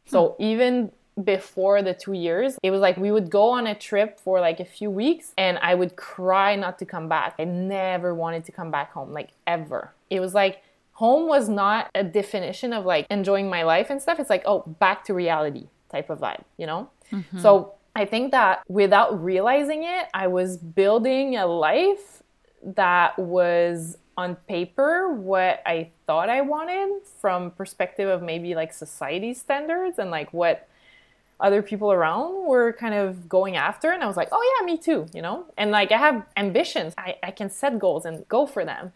Hmm. 0.07 0.11
So 0.11 0.37
even 0.39 0.93
before 1.25 1.83
the 1.83 1.95
two 1.95 2.13
years, 2.13 2.57
it 2.63 2.71
was 2.71 2.81
like 2.81 2.97
we 2.97 3.11
would 3.11 3.31
go 3.31 3.49
on 3.49 3.67
a 3.67 3.75
trip 3.75 4.21
for 4.21 4.39
like 4.39 4.61
a 4.61 4.65
few 4.65 4.91
weeks 4.91 5.33
and 5.37 5.59
I 5.59 5.75
would 5.75 5.97
cry 5.97 6.55
not 6.55 6.79
to 6.79 6.87
come 6.87 7.09
back. 7.09 7.35
I 7.41 7.45
never 7.45 8.15
wanted 8.15 8.45
to 8.45 8.53
come 8.53 8.71
back 8.71 8.93
home, 8.93 9.13
like 9.13 9.31
ever. 9.47 9.93
It 10.11 10.21
was 10.21 10.35
like 10.35 10.63
home 10.99 11.29
was 11.29 11.49
not 11.49 11.89
a 11.95 12.03
definition 12.03 12.73
of 12.73 12.85
like 12.85 13.07
enjoying 13.09 13.49
my 13.49 13.63
life 13.63 13.89
and 13.89 14.03
stuff. 14.03 14.19
It's 14.19 14.29
like, 14.29 14.43
oh, 14.47 14.65
back 14.81 15.05
to 15.05 15.15
reality 15.15 15.69
type 15.93 16.11
of 16.11 16.19
vibe, 16.19 16.43
you 16.57 16.67
know? 16.67 16.91
Mm-hmm. 17.13 17.39
So 17.39 17.75
I 17.95 18.05
think 18.05 18.33
that 18.33 18.63
without 18.67 19.23
realizing 19.23 19.85
it, 19.85 20.07
I 20.13 20.27
was 20.27 20.57
building 20.57 21.37
a 21.37 21.47
life 21.47 22.25
that 22.65 23.17
was 23.17 23.97
on 24.17 24.35
paper 24.49 25.13
what 25.13 25.63
I 25.65 25.93
thought 26.09 26.29
I 26.29 26.41
wanted 26.41 27.07
from 27.21 27.53
perspective 27.53 28.09
of 28.09 28.21
maybe 28.21 28.57
like 28.57 28.73
society 28.73 29.35
standards 29.35 30.01
and 30.01 30.11
like 30.11 30.33
what 30.33 30.69
other 31.39 31.63
people 31.63 31.93
around 31.93 32.49
were 32.49 32.73
kind 32.73 32.95
of 32.95 33.29
going 33.29 33.55
after 33.55 33.93
and 33.93 34.03
I 34.03 34.09
was 34.09 34.17
like, 34.17 34.31
oh 34.33 34.43
yeah, 34.51 34.67
me 34.67 34.77
too, 34.77 35.07
you 35.15 35.23
know? 35.23 35.45
And 35.57 35.71
like 35.71 35.93
I 35.93 35.99
have 35.99 36.27
ambitions. 36.37 36.93
I, 36.99 37.15
I 37.23 37.31
can 37.31 37.51
set 37.51 37.79
goals 37.79 38.05
and 38.05 38.27
go 38.27 38.47
for 38.47 38.65
them. 38.65 38.93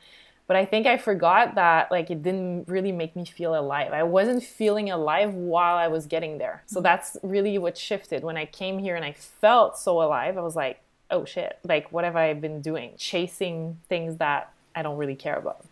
But 0.53 0.59
I 0.59 0.67
think 0.67 0.87
I 0.87 0.99
forgot 0.99 1.55
that 1.55 1.91
like 1.91 2.11
it 2.11 2.23
didn't 2.23 2.69
really 2.69 2.93
make 2.93 3.17
me 3.17 3.25
feel 3.25 3.59
alive. 3.59 3.95
I 3.95 4.03
wasn't 4.03 4.43
feeling 4.43 4.91
alive 4.91 5.33
while 5.33 5.77
I 5.79 5.89
was 5.89 6.05
getting 6.05 6.37
there. 6.37 6.63
So 6.67 6.77
mm-hmm. 6.77 6.83
that's 6.83 7.17
really 7.23 7.57
what 7.57 7.79
shifted. 7.79 8.23
When 8.23 8.37
I 8.37 8.45
came 8.45 8.79
here 8.79 8.95
and 8.95 9.03
I 9.03 9.13
felt 9.13 9.79
so 9.79 10.03
alive, 10.03 10.37
I 10.37 10.43
was 10.43 10.55
like, 10.55 10.83
oh 11.11 11.25
shit, 11.25 11.59
like 11.65 11.91
what 11.91 12.05
have 12.05 12.17
I 12.17 12.35
been 12.35 12.61
doing? 12.61 12.93
Chasing 12.99 13.79
things 13.89 14.19
that 14.19 14.53
I 14.77 14.83
don't 14.83 14.99
really 14.99 15.15
care 15.15 15.37
about. 15.37 15.65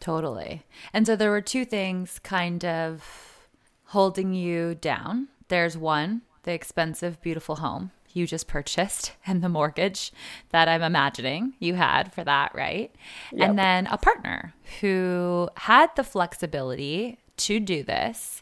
Totally. 0.00 0.64
And 0.92 1.06
so 1.06 1.16
there 1.16 1.30
were 1.30 1.40
two 1.40 1.64
things 1.64 2.18
kind 2.18 2.62
of 2.62 3.48
holding 3.86 4.34
you 4.34 4.74
down. 4.74 5.28
There's 5.48 5.78
one, 5.78 6.20
the 6.42 6.52
expensive, 6.52 7.22
beautiful 7.22 7.56
home 7.56 7.90
you 8.16 8.26
just 8.26 8.48
purchased 8.48 9.12
and 9.26 9.42
the 9.42 9.48
mortgage 9.48 10.12
that 10.50 10.68
I'm 10.68 10.82
imagining 10.82 11.54
you 11.58 11.74
had 11.74 12.12
for 12.12 12.24
that, 12.24 12.54
right? 12.54 12.94
And 13.46 13.58
then 13.58 13.86
a 13.88 13.98
partner 13.98 14.54
who 14.80 15.48
had 15.56 15.94
the 15.96 16.04
flexibility 16.04 17.18
to 17.36 17.60
do 17.60 17.82
this, 17.82 18.40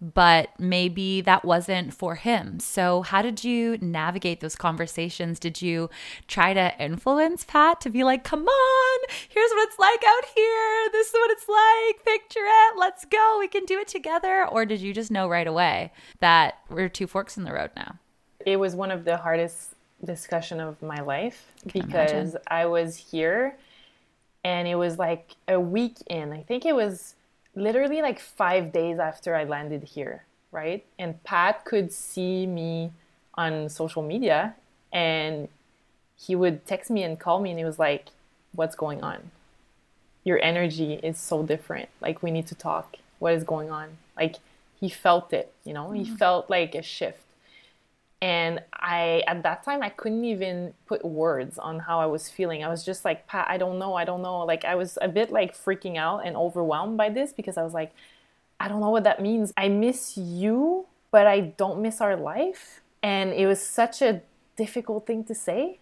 but 0.00 0.48
maybe 0.58 1.20
that 1.20 1.44
wasn't 1.44 1.92
for 1.92 2.14
him. 2.14 2.58
So, 2.58 3.02
how 3.02 3.20
did 3.20 3.44
you 3.44 3.76
navigate 3.82 4.40
those 4.40 4.56
conversations? 4.56 5.38
Did 5.38 5.60
you 5.60 5.90
try 6.26 6.54
to 6.54 6.72
influence 6.82 7.44
Pat 7.44 7.82
to 7.82 7.90
be 7.90 8.02
like, 8.02 8.24
come 8.24 8.46
on, 8.46 8.98
here's 9.28 9.50
what 9.50 9.68
it's 9.68 9.78
like 9.78 10.02
out 10.06 10.24
here. 10.34 10.88
This 10.92 11.08
is 11.08 11.12
what 11.12 11.30
it's 11.32 11.48
like. 11.48 12.04
Picture 12.04 12.40
it. 12.40 12.78
Let's 12.78 13.04
go. 13.04 13.36
We 13.38 13.48
can 13.48 13.66
do 13.66 13.78
it 13.78 13.88
together. 13.88 14.46
Or 14.48 14.64
did 14.64 14.80
you 14.80 14.94
just 14.94 15.10
know 15.10 15.28
right 15.28 15.46
away 15.46 15.92
that 16.20 16.54
we're 16.70 16.88
two 16.88 17.06
forks 17.06 17.36
in 17.36 17.44
the 17.44 17.52
road 17.52 17.70
now? 17.76 17.98
It 18.46 18.58
was 18.58 18.74
one 18.74 18.90
of 18.90 19.04
the 19.04 19.16
hardest 19.16 19.74
discussion 20.04 20.60
of 20.60 20.80
my 20.82 21.00
life 21.00 21.52
Can 21.68 21.82
because 21.82 22.10
imagine. 22.10 22.40
I 22.46 22.66
was 22.66 22.96
here 22.96 23.56
and 24.44 24.66
it 24.66 24.76
was 24.76 24.98
like 24.98 25.34
a 25.46 25.60
week 25.60 25.98
in. 26.06 26.32
I 26.32 26.42
think 26.42 26.64
it 26.64 26.74
was 26.74 27.14
literally 27.54 28.00
like 28.00 28.18
5 28.18 28.72
days 28.72 28.98
after 28.98 29.34
I 29.34 29.44
landed 29.44 29.84
here, 29.84 30.24
right? 30.52 30.84
And 30.98 31.22
Pat 31.24 31.64
could 31.64 31.92
see 31.92 32.46
me 32.46 32.92
on 33.34 33.68
social 33.68 34.02
media 34.02 34.54
and 34.92 35.48
he 36.16 36.34
would 36.34 36.66
text 36.66 36.90
me 36.90 37.02
and 37.02 37.18
call 37.18 37.40
me 37.40 37.50
and 37.50 37.58
he 37.58 37.64
was 37.64 37.78
like, 37.78 38.08
"What's 38.52 38.74
going 38.74 39.02
on? 39.02 39.30
Your 40.24 40.42
energy 40.42 40.94
is 41.02 41.18
so 41.18 41.42
different. 41.42 41.88
Like 42.00 42.22
we 42.22 42.30
need 42.30 42.46
to 42.48 42.54
talk. 42.54 42.96
What 43.18 43.32
is 43.34 43.44
going 43.44 43.70
on?" 43.70 43.98
Like 44.16 44.36
he 44.78 44.88
felt 44.88 45.32
it, 45.32 45.52
you 45.64 45.72
know? 45.72 45.90
He 45.92 46.04
mm-hmm. 46.04 46.16
felt 46.16 46.50
like 46.50 46.74
a 46.74 46.82
shift 46.82 47.24
and 48.22 48.60
i 48.74 49.22
at 49.26 49.42
that 49.42 49.62
time 49.64 49.82
i 49.82 49.88
couldn't 49.88 50.24
even 50.24 50.74
put 50.86 51.04
words 51.04 51.58
on 51.58 51.78
how 51.78 52.00
i 52.00 52.06
was 52.06 52.28
feeling. 52.28 52.62
I 52.62 52.68
was 52.68 52.84
just 52.84 53.04
like 53.04 53.26
pat 53.26 53.46
i 53.48 53.56
don't 53.56 53.78
know 53.78 53.94
i 53.94 54.04
don't 54.04 54.22
know. 54.22 54.40
Like 54.44 54.64
i 54.64 54.74
was 54.74 54.98
a 55.00 55.08
bit 55.08 55.30
like 55.30 55.56
freaking 55.56 55.96
out 55.96 56.26
and 56.26 56.36
overwhelmed 56.36 56.96
by 56.96 57.08
this 57.08 57.32
because 57.32 57.56
i 57.56 57.62
was 57.62 57.72
like 57.72 57.92
i 58.58 58.68
don't 58.68 58.80
know 58.80 58.90
what 58.90 59.04
that 59.04 59.20
means. 59.20 59.52
I 59.56 59.68
miss 59.68 60.16
you 60.16 60.86
but 61.10 61.26
i 61.26 61.40
don't 61.40 61.80
miss 61.80 62.00
our 62.00 62.16
life. 62.16 62.80
And 63.02 63.32
it 63.32 63.46
was 63.46 63.60
such 63.60 64.02
a 64.02 64.20
difficult 64.56 65.06
thing 65.06 65.24
to 65.24 65.34
say 65.34 65.78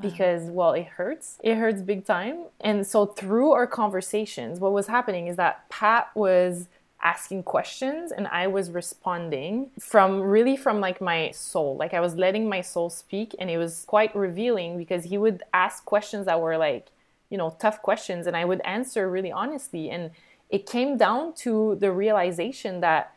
because 0.00 0.44
well 0.44 0.72
it 0.72 0.86
hurts. 0.86 1.38
It 1.42 1.56
hurts 1.56 1.82
big 1.82 2.06
time. 2.06 2.46
And 2.60 2.86
so 2.86 3.04
through 3.04 3.52
our 3.52 3.66
conversations 3.66 4.58
what 4.58 4.72
was 4.72 4.86
happening 4.86 5.26
is 5.26 5.36
that 5.36 5.68
pat 5.68 6.10
was 6.14 6.68
asking 7.02 7.42
questions 7.44 8.10
and 8.10 8.26
i 8.28 8.46
was 8.46 8.70
responding 8.70 9.70
from 9.78 10.20
really 10.20 10.56
from 10.56 10.80
like 10.80 11.00
my 11.00 11.30
soul. 11.30 11.76
Like 11.76 11.94
i 11.94 12.00
was 12.00 12.16
letting 12.16 12.48
my 12.48 12.60
soul 12.60 12.90
speak 12.90 13.34
and 13.38 13.48
it 13.48 13.56
was 13.56 13.84
quite 13.86 14.14
revealing 14.16 14.76
because 14.76 15.04
he 15.04 15.16
would 15.16 15.42
ask 15.54 15.84
questions 15.84 16.26
that 16.26 16.40
were 16.40 16.56
like 16.56 16.88
you 17.30 17.38
know 17.38 17.56
tough 17.60 17.82
questions 17.82 18.26
and 18.26 18.36
i 18.36 18.44
would 18.44 18.60
answer 18.64 19.08
really 19.08 19.30
honestly. 19.30 19.90
And 19.90 20.10
it 20.50 20.66
came 20.66 20.96
down 20.96 21.34
to 21.44 21.76
the 21.78 21.92
realization 21.92 22.80
that 22.80 23.14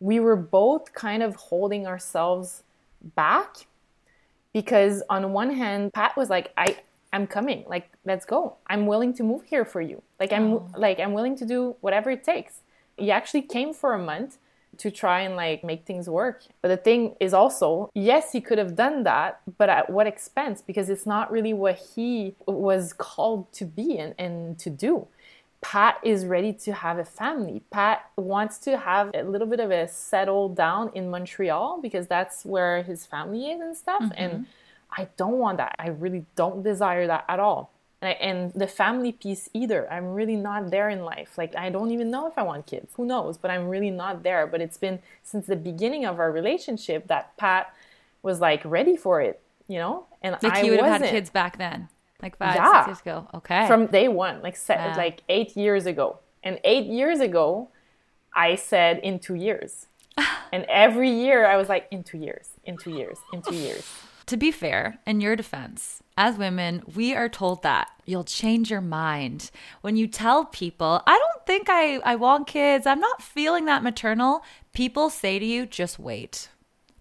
we 0.00 0.20
were 0.20 0.36
both 0.36 0.92
kind 0.92 1.22
of 1.22 1.34
holding 1.36 1.86
ourselves 1.86 2.62
back 3.16 3.66
because 4.52 5.02
on 5.10 5.32
one 5.32 5.50
hand 5.50 5.92
pat 5.92 6.16
was 6.16 6.30
like 6.30 6.52
i 6.56 6.76
i'm 7.12 7.26
coming. 7.26 7.64
Like 7.68 7.90
let's 8.04 8.24
go. 8.26 8.56
I'm 8.66 8.86
willing 8.86 9.12
to 9.14 9.22
move 9.22 9.42
here 9.44 9.64
for 9.64 9.80
you. 9.80 10.02
Like 10.20 10.32
i'm 10.32 10.52
Oh. 10.54 10.68
like 10.76 11.00
i'm 11.00 11.12
willing 11.14 11.36
to 11.36 11.44
do 11.46 11.74
whatever 11.80 12.10
it 12.10 12.22
takes 12.22 12.60
he 12.96 13.10
actually 13.10 13.42
came 13.42 13.72
for 13.72 13.94
a 13.94 13.98
month 13.98 14.38
to 14.76 14.90
try 14.90 15.20
and 15.20 15.36
like 15.36 15.62
make 15.62 15.86
things 15.86 16.08
work 16.08 16.42
but 16.60 16.68
the 16.68 16.76
thing 16.76 17.14
is 17.20 17.32
also 17.32 17.88
yes 17.94 18.32
he 18.32 18.40
could 18.40 18.58
have 18.58 18.74
done 18.74 19.04
that 19.04 19.40
but 19.56 19.68
at 19.68 19.88
what 19.88 20.06
expense 20.06 20.60
because 20.62 20.90
it's 20.90 21.06
not 21.06 21.30
really 21.30 21.52
what 21.52 21.76
he 21.94 22.34
was 22.46 22.92
called 22.92 23.50
to 23.52 23.64
be 23.64 23.98
and, 23.98 24.14
and 24.18 24.58
to 24.58 24.70
do 24.70 25.06
Pat 25.64 25.98
is 26.02 26.26
ready 26.26 26.52
to 26.52 26.74
have 26.74 26.98
a 26.98 27.06
family. 27.06 27.62
Pat 27.70 28.10
wants 28.16 28.58
to 28.58 28.76
have 28.76 29.10
a 29.14 29.22
little 29.22 29.46
bit 29.46 29.60
of 29.60 29.70
a 29.70 29.88
settle 29.88 30.50
down 30.50 30.90
in 30.94 31.08
Montreal 31.08 31.80
because 31.80 32.06
that's 32.06 32.44
where 32.44 32.82
his 32.82 33.06
family 33.06 33.46
is 33.46 33.62
and 33.62 33.74
stuff. 33.74 34.02
Mm-hmm. 34.02 34.12
And 34.18 34.46
I 34.90 35.08
don't 35.16 35.38
want 35.38 35.56
that. 35.56 35.74
I 35.78 35.88
really 35.88 36.26
don't 36.36 36.62
desire 36.62 37.06
that 37.06 37.24
at 37.30 37.40
all. 37.40 37.70
And, 38.04 38.08
I, 38.08 38.12
and 38.20 38.52
the 38.52 38.66
family 38.66 39.12
piece 39.12 39.48
either. 39.54 39.90
I'm 39.90 40.12
really 40.12 40.36
not 40.36 40.70
there 40.70 40.90
in 40.90 41.04
life. 41.04 41.38
Like, 41.38 41.56
I 41.56 41.70
don't 41.70 41.90
even 41.90 42.10
know 42.10 42.26
if 42.26 42.36
I 42.36 42.42
want 42.42 42.66
kids. 42.66 42.92
Who 42.96 43.06
knows? 43.06 43.38
But 43.38 43.50
I'm 43.50 43.66
really 43.68 43.90
not 43.90 44.22
there. 44.22 44.46
But 44.46 44.60
it's 44.60 44.76
been 44.76 44.98
since 45.22 45.46
the 45.46 45.56
beginning 45.56 46.04
of 46.04 46.18
our 46.18 46.30
relationship 46.30 47.06
that 47.08 47.34
Pat 47.38 47.72
was 48.22 48.40
like 48.40 48.62
ready 48.64 48.96
for 48.96 49.20
it, 49.22 49.40
you 49.68 49.78
know? 49.78 50.04
And 50.22 50.34
I 50.34 50.36
was 50.38 50.42
Like 50.44 50.54
I 50.54 50.62
you 50.62 50.70
would 50.72 50.80
have 50.80 51.00
had 51.00 51.10
kids 51.10 51.30
back 51.30 51.56
then, 51.56 51.88
like 52.20 52.36
five, 52.36 52.56
Yeah. 52.56 52.84
six 52.84 52.88
years 52.88 53.00
ago. 53.00 53.28
Okay. 53.38 53.66
from 53.66 53.86
day 53.86 54.08
one, 54.08 54.42
like 54.42 54.56
se- 54.56 54.76
Wow. 54.76 54.96
like 54.96 55.22
eight 55.30 55.56
years 55.56 55.86
ago. 55.86 56.18
And 56.42 56.60
eight 56.64 56.84
years 56.86 57.20
ago, 57.20 57.68
I 58.34 58.54
said 58.56 58.98
in 58.98 59.18
two 59.18 59.34
years. 59.34 59.86
and 60.52 60.64
every 60.68 61.08
year 61.10 61.46
I 61.46 61.56
was 61.56 61.68
like, 61.70 61.86
in 61.90 62.02
two 62.04 62.18
years, 62.18 62.50
in 62.64 62.76
two 62.76 62.90
years, 62.90 63.18
in 63.32 63.40
two 63.40 63.54
years. 63.54 63.84
To 64.26 64.36
be 64.38 64.50
fair, 64.50 65.00
in 65.06 65.20
your 65.20 65.36
defense, 65.36 66.02
as 66.16 66.38
women, 66.38 66.82
we 66.94 67.14
are 67.14 67.28
told 67.28 67.62
that 67.62 67.90
you'll 68.06 68.24
change 68.24 68.70
your 68.70 68.80
mind. 68.80 69.50
When 69.82 69.96
you 69.96 70.06
tell 70.06 70.46
people, 70.46 71.02
I 71.06 71.18
don't 71.18 71.46
think 71.46 71.68
I, 71.68 71.96
I 71.98 72.16
want 72.16 72.46
kids, 72.46 72.86
I'm 72.86 73.00
not 73.00 73.20
feeling 73.20 73.66
that 73.66 73.82
maternal, 73.82 74.42
people 74.72 75.10
say 75.10 75.38
to 75.38 75.44
you, 75.44 75.66
just 75.66 75.98
wait. 75.98 76.48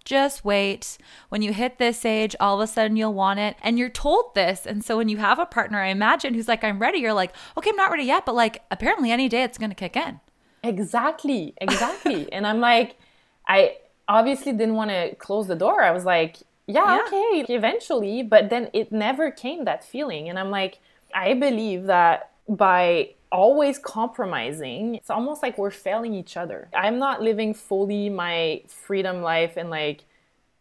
Just 0.04 0.44
wait. 0.44 0.98
When 1.30 1.42
you 1.42 1.54
hit 1.54 1.78
this 1.78 2.04
age, 2.04 2.36
all 2.42 2.60
of 2.60 2.70
a 2.70 2.72
sudden 2.72 2.98
you'll 2.98 3.14
want 3.14 3.40
it. 3.40 3.56
And 3.62 3.80
you're 3.80 3.88
told 3.88 4.36
this. 4.36 4.66
And 4.66 4.84
so 4.84 4.98
when 4.98 5.08
you 5.08 5.18
have 5.18 5.40
a 5.40 5.46
partner, 5.46 5.80
I 5.80 5.88
imagine, 5.88 6.34
who's 6.34 6.50
like, 6.50 6.64
I'm 6.64 6.80
ready, 6.80 7.00
you're 7.00 7.14
like, 7.14 7.34
okay, 7.58 7.70
I'm 7.70 7.78
not 7.78 7.92
ready 7.92 8.04
yet, 8.04 8.26
but 8.26 8.36
like, 8.36 8.64
apparently 8.70 9.12
any 9.12 9.30
day 9.30 9.44
it's 9.44 9.58
going 9.58 9.70
to 9.70 9.76
kick 9.76 9.96
in. 9.96 10.20
Exactly, 10.62 11.54
exactly. 11.62 12.32
and 12.34 12.46
I'm 12.46 12.60
like, 12.60 12.98
I 13.48 13.78
obviously 14.10 14.52
didn't 14.52 14.76
want 14.76 14.90
to 14.90 15.16
close 15.16 15.48
the 15.48 15.56
door. 15.56 15.82
I 15.82 15.92
was 15.92 16.04
like, 16.04 16.38
yeah, 16.68 16.96
Yeah. 16.96 17.02
okay, 17.08 17.46
eventually. 17.50 18.24
But 18.24 18.50
then 18.50 18.70
it 18.74 18.92
never 18.92 19.32
came 19.32 19.66
that 19.66 19.84
feeling. 19.84 20.30
And 20.30 20.40
I'm 20.40 20.50
like, 20.52 20.80
I 21.14 21.34
believe 21.34 21.86
that 21.86 22.32
by 22.48 23.12
always 23.32 23.80
compromising, 23.80 24.96
it's 24.96 25.10
almost 25.10 25.42
like 25.44 25.58
we're 25.58 25.72
failing 25.72 26.14
each 26.14 26.38
other. 26.38 26.70
I'm 26.74 27.00
not 27.00 27.22
living 27.22 27.54
fully 27.54 28.10
my 28.10 28.64
freedom 28.68 29.22
life 29.22 29.58
and 29.58 29.70
like, 29.70 30.04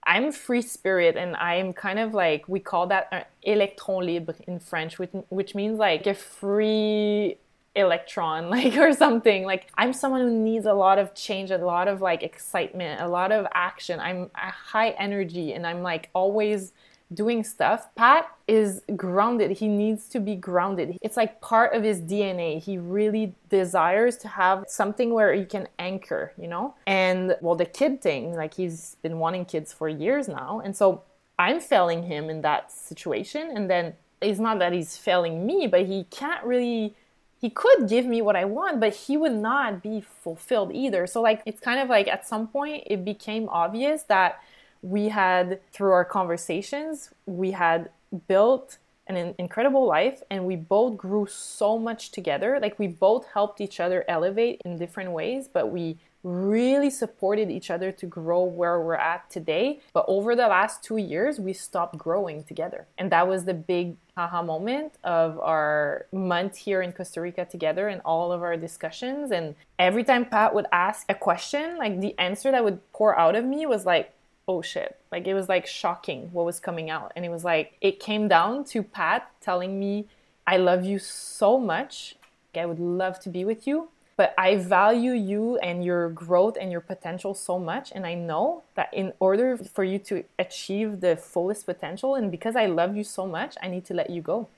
I'm 0.05 0.33
free 0.33 0.63
spirit 0.63 1.17
and 1.17 1.37
I'm 1.37 1.73
kind 1.73 1.99
of 2.01 2.13
like 2.15 2.49
we 2.49 2.59
call 2.61 2.89
that 2.89 3.09
un 3.13 3.25
électron 3.47 4.05
libre 4.05 4.35
in 4.49 4.59
French, 4.59 4.99
which, 4.99 5.11
which 5.29 5.55
means 5.55 5.79
like 5.79 6.07
a 6.07 6.15
free 6.15 7.39
electron 7.75 8.51
like 8.57 8.77
or 8.77 8.93
something. 8.93 9.45
Like 9.45 9.71
i'm 9.77 9.93
someone 9.93 10.21
who 10.21 10.31
needs 10.31 10.67
a 10.67 10.75
lot 10.75 10.99
of 10.99 11.15
change 11.15 11.51
a 11.51 11.59
lot 11.59 11.89
of 11.89 12.01
like 12.01 12.23
excitement 12.23 13.01
a 13.01 13.09
lot 13.09 13.33
of 13.33 13.47
action. 13.55 14.01
I'm 14.01 14.31
a 14.35 14.51
high 14.51 14.91
energy 14.91 15.53
and 15.53 15.67
i'm 15.67 15.83
like 15.83 16.11
always 16.15 16.73
doing 17.13 17.45
stuff. 17.45 17.95
Pat 17.95 18.27
is 18.49 18.81
grounded. 18.97 19.51
He 19.51 19.69
needs 19.69 20.09
to 20.09 20.19
be 20.19 20.35
grounded. 20.35 20.97
It's 21.03 21.17
like 21.17 21.41
part 21.41 21.75
of 21.75 21.83
his 21.83 22.01
dna 22.01 22.61
he 22.61 22.79
really 22.79 23.35
desires 23.49 24.17
to 24.19 24.29
have 24.29 24.65
something 24.67 25.13
where 25.13 25.35
he 25.35 25.45
can 25.45 25.69
anchor 25.79 26.33
you 26.39 26.49
know? 26.49 26.75
And 26.87 27.37
well 27.41 27.55
the 27.55 27.67
kid 27.67 28.03
thing 28.03 28.35
like 28.35 28.55
he's 28.55 28.97
been 29.03 29.19
wanting 29.19 29.45
kids 29.45 29.73
for 29.73 29.89
years 29.89 30.29
now. 30.29 30.61
And 30.65 30.77
so 30.77 31.03
i'm 31.39 31.61
failing 31.61 32.03
him 32.03 32.29
in 32.29 32.43
that 32.43 32.71
situation. 32.71 33.51
And 33.57 33.71
then 33.71 33.95
it's 34.21 34.39
not 34.39 34.59
that 34.61 34.73
he's 34.73 34.97
failing 34.97 35.47
me 35.47 35.67
but 35.67 35.87
he 35.87 36.05
can't 36.05 36.45
really 36.45 36.95
he 37.43 37.51
could 37.51 37.89
give 37.89 38.07
me 38.07 38.23
what 38.23 38.37
I 38.37 38.45
want, 38.45 38.79
but 38.79 38.95
he 38.95 39.17
would 39.17 39.35
not 39.35 39.83
be 39.83 40.01
fulfilled 40.01 40.71
either. 40.73 41.09
So, 41.09 41.21
like, 41.21 41.43
it's 41.45 41.61
kind 41.61 41.81
of 41.81 41.89
like 41.89 42.07
at 42.07 42.25
some 42.25 42.47
point 42.47 42.85
it 42.87 43.05
became 43.05 43.49
obvious 43.49 44.05
that 44.05 44.41
we 44.81 45.09
had, 45.09 45.61
through 45.73 45.91
our 45.91 46.05
conversations, 46.05 47.11
we 47.27 47.51
had 47.51 47.91
built 48.29 48.79
an 49.09 49.35
incredible 49.39 49.85
life 49.85 50.23
and 50.31 50.47
we 50.47 50.55
both 50.55 50.97
grew 50.97 51.27
so 51.27 51.77
much 51.81 52.13
together. 52.13 52.61
Like, 52.63 52.79
we 52.79 52.87
both 52.87 53.27
helped 53.35 53.61
each 53.61 53.81
other 53.81 54.05
elevate 54.07 54.63
in 54.65 54.79
different 54.79 55.11
ways, 55.11 55.49
but 55.53 55.73
we 55.73 55.99
really 56.23 56.91
supported 56.91 57.51
each 57.51 57.71
other 57.71 57.91
to 57.91 58.07
grow 58.07 58.45
where 58.45 58.81
we're 58.81 58.95
at 58.95 59.29
today. 59.31 59.81
But 59.93 60.05
over 60.07 60.37
the 60.37 60.47
last 60.47 60.83
two 60.83 60.97
years, 60.97 61.41
we 61.41 61.53
stopped 61.53 61.99
growing 61.99 62.45
together. 62.45 62.87
And 62.97 63.11
that 63.11 63.27
was 63.27 63.45
the 63.45 63.55
big 63.55 63.97
aha 64.17 64.43
moment 64.43 64.93
of 65.03 65.39
our 65.41 66.07
month 66.13 66.57
here 66.57 66.83
in 66.83 66.93
Costa 66.93 67.21
Rica 67.21 67.45
together 67.45 67.89
and 67.89 68.01
all 68.05 68.31
of 68.31 68.43
our 68.43 68.57
discussions. 68.57 69.33
And 69.33 69.57
every 69.79 70.05
time 70.05 70.25
Pat 70.27 70.55
would 70.55 70.67
ask 70.71 71.07
a 71.09 71.15
question, 71.15 71.77
like 71.77 72.01
the 72.01 72.17
answer 72.19 72.51
that 72.53 72.63
would 72.63 72.81
pour 72.93 73.19
out 73.19 73.35
of 73.35 73.45
me 73.45 73.67
was 73.67 73.85
like, 73.85 74.13
oh 74.47 74.63
shit. 74.63 74.99
Like 75.11 75.27
it 75.27 75.35
was 75.35 75.49
like 75.49 75.67
shocking 75.67 76.31
what 76.33 76.47
was 76.47 76.61
coming 76.61 76.89
out. 76.89 77.13
And 77.17 77.25
it 77.25 77.31
was 77.31 77.45
like, 77.45 77.77
it 77.81 77.99
came 77.99 78.29
down 78.29 78.65
to 78.67 78.83
Pat 78.83 79.31
telling 79.41 79.81
me, 79.81 80.07
I 80.47 80.57
love 80.57 80.85
you 80.85 80.99
so 80.99 81.59
much. 81.59 82.17
I 82.55 82.67
would 82.67 82.81
love 82.81 83.19
to 83.21 83.31
be 83.31 83.45
with 83.45 83.67
you 83.67 83.89
but 84.17 84.35
I 84.37 84.57
value 84.57 85.13
you 85.13 85.57
and 85.59 85.85
your 85.85 86.11
growth 86.11 86.57
and 86.61 86.71
your 86.71 86.81
potential 86.81 87.35
so 87.35 87.59
much. 87.59 87.93
And 87.95 88.07
I 88.07 88.15
know 88.15 88.63
that 88.75 88.93
in 88.93 89.13
order 89.21 89.57
for 89.57 89.85
you 89.85 89.99
to 90.01 90.25
achieve 90.39 91.01
the 91.01 91.17
fullest 91.17 91.67
potential, 91.67 92.15
and 92.15 92.31
because 92.31 92.57
I 92.57 92.67
love 92.67 92.97
you 92.97 93.05
so 93.05 93.27
much, 93.27 93.57
I 93.63 93.69
need 93.69 93.85
to 93.87 93.95
let 93.95 94.11
you 94.11 94.23
go. 94.23 94.49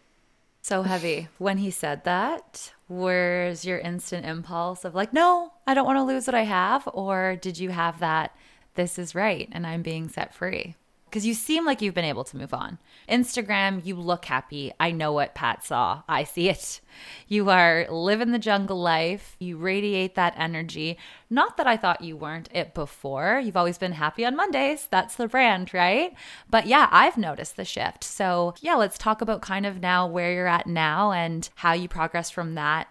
So 0.62 0.82
heavy. 0.82 1.28
When 1.38 1.58
he 1.58 1.70
said 1.70 2.04
that, 2.04 2.72
where's 2.88 3.66
your 3.66 3.78
instant 3.78 4.24
impulse 4.24 4.84
of 4.84 4.94
like, 4.94 5.12
no, 5.12 5.52
I 5.66 5.74
don't 5.74 5.84
want 5.84 5.98
to 5.98 6.02
lose 6.02 6.26
what 6.26 6.34
I 6.34 6.44
have? 6.44 6.88
Or 6.94 7.36
did 7.36 7.58
you 7.58 7.68
have 7.68 8.00
that, 8.00 8.34
this 8.74 8.98
is 8.98 9.14
right 9.14 9.48
and 9.52 9.66
I'm 9.66 9.82
being 9.82 10.08
set 10.08 10.34
free? 10.34 10.76
Because 11.14 11.26
you 11.26 11.34
seem 11.34 11.64
like 11.64 11.80
you've 11.80 11.94
been 11.94 12.04
able 12.04 12.24
to 12.24 12.36
move 12.36 12.52
on. 12.52 12.76
Instagram, 13.08 13.86
you 13.86 13.94
look 13.94 14.24
happy. 14.24 14.72
I 14.80 14.90
know 14.90 15.12
what 15.12 15.36
Pat 15.36 15.64
saw. 15.64 16.02
I 16.08 16.24
see 16.24 16.48
it. 16.48 16.80
You 17.28 17.50
are 17.50 17.86
living 17.88 18.32
the 18.32 18.38
jungle 18.40 18.80
life. 18.80 19.36
You 19.38 19.56
radiate 19.56 20.16
that 20.16 20.34
energy. 20.36 20.98
Not 21.30 21.56
that 21.56 21.68
I 21.68 21.76
thought 21.76 22.00
you 22.00 22.16
weren't 22.16 22.48
it 22.52 22.74
before. 22.74 23.40
You've 23.44 23.56
always 23.56 23.78
been 23.78 23.92
happy 23.92 24.24
on 24.24 24.34
Mondays. 24.34 24.88
That's 24.90 25.14
the 25.14 25.28
brand, 25.28 25.72
right? 25.72 26.16
But 26.50 26.66
yeah, 26.66 26.88
I've 26.90 27.16
noticed 27.16 27.56
the 27.56 27.64
shift. 27.64 28.02
So 28.02 28.54
yeah, 28.60 28.74
let's 28.74 28.98
talk 28.98 29.20
about 29.20 29.40
kind 29.40 29.66
of 29.66 29.80
now 29.80 30.08
where 30.08 30.32
you're 30.32 30.48
at 30.48 30.66
now 30.66 31.12
and 31.12 31.48
how 31.54 31.74
you 31.74 31.86
progress 31.86 32.28
from 32.28 32.56
that 32.56 32.88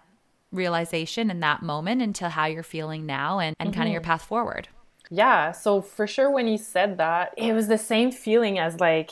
realization 0.50 1.30
in 1.30 1.42
that 1.42 1.62
moment 1.62 2.02
until 2.02 2.30
how 2.30 2.46
you're 2.46 2.64
feeling 2.64 3.06
now 3.06 3.40
and, 3.40 3.54
and 3.60 3.74
kind 3.74 3.90
of 3.90 3.92
your 3.92 4.00
mm-hmm. 4.00 4.12
path 4.12 4.24
forward. 4.24 4.70
Yeah, 5.10 5.52
so 5.52 5.82
for 5.82 6.08
sure, 6.08 6.30
when 6.32 6.48
he 6.48 6.58
said 6.58 6.98
that, 6.98 7.34
it 7.38 7.54
was 7.54 7.68
the 7.68 7.78
same 7.78 8.12
feeling 8.12 8.58
as 8.58 8.80
like 8.80 9.12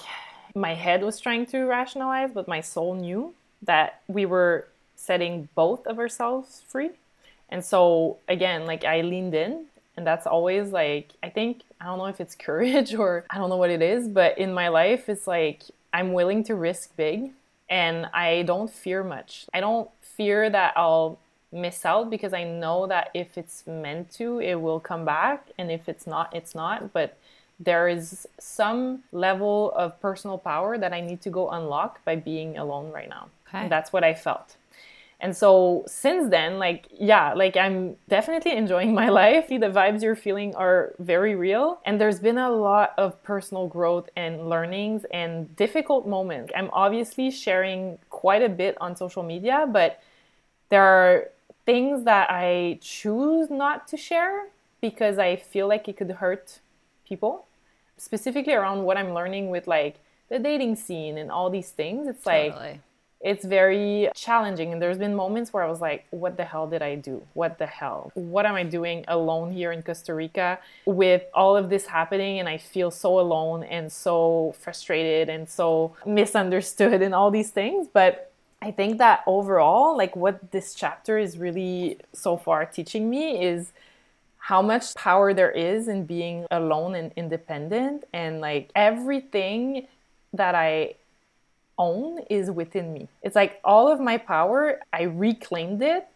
my 0.55 0.73
head 0.73 1.03
was 1.03 1.19
trying 1.19 1.45
to 1.47 1.65
rationalize, 1.65 2.31
but 2.33 2.47
my 2.47 2.61
soul 2.61 2.95
knew 2.95 3.33
that 3.61 4.01
we 4.07 4.25
were 4.25 4.67
setting 4.95 5.49
both 5.55 5.85
of 5.85 5.99
ourselves 5.99 6.63
free. 6.67 6.91
And 7.49 7.63
so, 7.63 8.17
again, 8.27 8.65
like 8.65 8.85
I 8.85 9.01
leaned 9.01 9.35
in, 9.35 9.65
and 9.97 10.07
that's 10.07 10.25
always 10.25 10.71
like, 10.71 11.09
I 11.21 11.29
think, 11.29 11.61
I 11.79 11.85
don't 11.85 11.97
know 11.97 12.05
if 12.05 12.21
it's 12.21 12.35
courage 12.47 12.93
or 12.95 13.25
I 13.29 13.37
don't 13.37 13.49
know 13.49 13.57
what 13.57 13.69
it 13.69 13.81
is, 13.81 14.07
but 14.07 14.37
in 14.37 14.53
my 14.53 14.69
life, 14.69 15.09
it's 15.09 15.27
like 15.27 15.63
I'm 15.93 16.13
willing 16.13 16.43
to 16.45 16.55
risk 16.55 16.95
big 16.95 17.31
and 17.69 18.07
I 18.13 18.43
don't 18.43 18.71
fear 18.71 19.03
much. 19.03 19.45
I 19.53 19.59
don't 19.59 19.89
fear 20.01 20.49
that 20.49 20.73
I'll 20.75 21.19
miss 21.51 21.85
out 21.85 22.09
because 22.09 22.33
I 22.33 22.43
know 22.43 22.87
that 22.87 23.11
if 23.13 23.37
it's 23.37 23.65
meant 23.67 24.11
to, 24.13 24.39
it 24.39 24.55
will 24.55 24.79
come 24.79 25.05
back. 25.05 25.47
And 25.57 25.71
if 25.71 25.89
it's 25.89 26.07
not, 26.07 26.33
it's 26.35 26.55
not. 26.55 26.93
But 26.93 27.17
there 27.59 27.87
is 27.87 28.27
some 28.39 29.03
level 29.11 29.71
of 29.75 29.99
personal 30.01 30.37
power 30.37 30.77
that 30.77 30.93
I 30.93 31.01
need 31.01 31.21
to 31.21 31.29
go 31.29 31.49
unlock 31.49 32.03
by 32.05 32.15
being 32.15 32.57
alone 32.57 32.91
right 32.91 33.09
now. 33.09 33.29
Okay. 33.47 33.59
And 33.59 33.71
that's 33.71 33.93
what 33.93 34.03
I 34.03 34.13
felt. 34.13 34.55
And 35.19 35.37
so 35.37 35.83
since 35.85 36.31
then, 36.31 36.57
like, 36.57 36.87
yeah, 36.91 37.33
like 37.33 37.55
I'm 37.55 37.95
definitely 38.09 38.53
enjoying 38.53 38.93
my 39.01 39.09
life. 39.09 39.47
The 39.47 39.57
vibes 39.57 40.01
you're 40.01 40.15
feeling 40.15 40.55
are 40.55 40.93
very 40.97 41.35
real. 41.35 41.79
And 41.85 42.01
there's 42.01 42.19
been 42.19 42.39
a 42.39 42.49
lot 42.49 42.93
of 42.97 43.21
personal 43.21 43.67
growth 43.67 44.09
and 44.15 44.49
learnings 44.49 45.05
and 45.13 45.55
difficult 45.55 46.07
moments. 46.07 46.51
I'm 46.55 46.71
obviously 46.73 47.29
sharing 47.29 47.99
quite 48.09 48.41
a 48.41 48.49
bit 48.49 48.75
on 48.81 48.95
social 48.95 49.21
media, 49.21 49.67
but 49.71 50.01
there 50.69 50.83
are 50.83 51.29
things 51.65 52.03
that 52.05 52.29
I 52.29 52.79
choose 52.81 53.49
not 53.49 53.87
to 53.89 53.97
share 53.97 54.47
because 54.81 55.17
I 55.19 55.35
feel 55.35 55.67
like 55.67 55.87
it 55.87 55.97
could 55.97 56.11
hurt 56.11 56.59
people. 57.07 57.45
specifically 57.97 58.53
around 58.53 58.83
what 58.83 58.97
I'm 58.97 59.13
learning 59.13 59.49
with 59.51 59.67
like 59.67 59.95
the 60.29 60.39
dating 60.39 60.75
scene 60.75 61.17
and 61.17 61.29
all 61.31 61.49
these 61.51 61.69
things. 61.71 62.07
It's 62.07 62.25
like 62.25 62.53
Totally. 62.53 62.79
it's 63.19 63.45
very 63.45 64.09
challenging 64.15 64.71
and 64.73 64.81
there's 64.81 64.97
been 64.97 65.15
moments 65.15 65.53
where 65.53 65.61
i 65.63 65.69
was 65.69 65.79
like 65.81 66.07
what 66.09 66.33
the 66.37 66.43
hell 66.51 66.65
did 66.73 66.81
i 66.81 66.95
do 66.95 67.21
what 67.33 67.59
the 67.59 67.67
hell 67.67 68.11
what 68.15 68.45
am 68.47 68.55
i 68.55 68.63
doing 68.63 69.05
alone 69.07 69.51
here 69.51 69.71
in 69.71 69.83
costa 69.83 70.11
rica 70.15 70.57
with 70.87 71.23
all 71.35 71.55
of 71.55 71.69
this 71.69 71.85
happening 71.85 72.39
and 72.39 72.49
i 72.49 72.57
feel 72.57 72.89
so 72.89 73.19
alone 73.19 73.61
and 73.63 73.91
so 73.91 74.55
frustrated 74.57 75.29
and 75.29 75.47
so 75.47 75.93
misunderstood 76.05 77.01
and 77.03 77.13
all 77.13 77.29
these 77.29 77.51
things 77.51 77.87
but 77.93 78.30
i 78.61 78.71
think 78.71 78.97
that 78.97 79.21
overall 79.25 79.97
like 79.97 80.15
what 80.15 80.51
this 80.51 80.73
chapter 80.73 81.17
is 81.17 81.37
really 81.37 81.97
so 82.13 82.37
far 82.37 82.65
teaching 82.65 83.09
me 83.09 83.43
is 83.43 83.71
how 84.37 84.61
much 84.61 84.95
power 84.95 85.33
there 85.33 85.51
is 85.51 85.87
in 85.87 86.05
being 86.05 86.45
alone 86.51 86.95
and 86.95 87.11
independent 87.15 88.03
and 88.13 88.41
like 88.41 88.71
everything 88.75 89.87
that 90.33 90.55
i 90.55 90.93
own 91.81 92.19
is 92.29 92.51
within 92.51 92.93
me. 92.93 93.07
It's 93.23 93.35
like 93.35 93.59
all 93.63 93.91
of 93.91 93.99
my 93.99 94.17
power, 94.17 94.79
I 94.93 95.03
reclaimed 95.03 95.81
it 95.81 96.07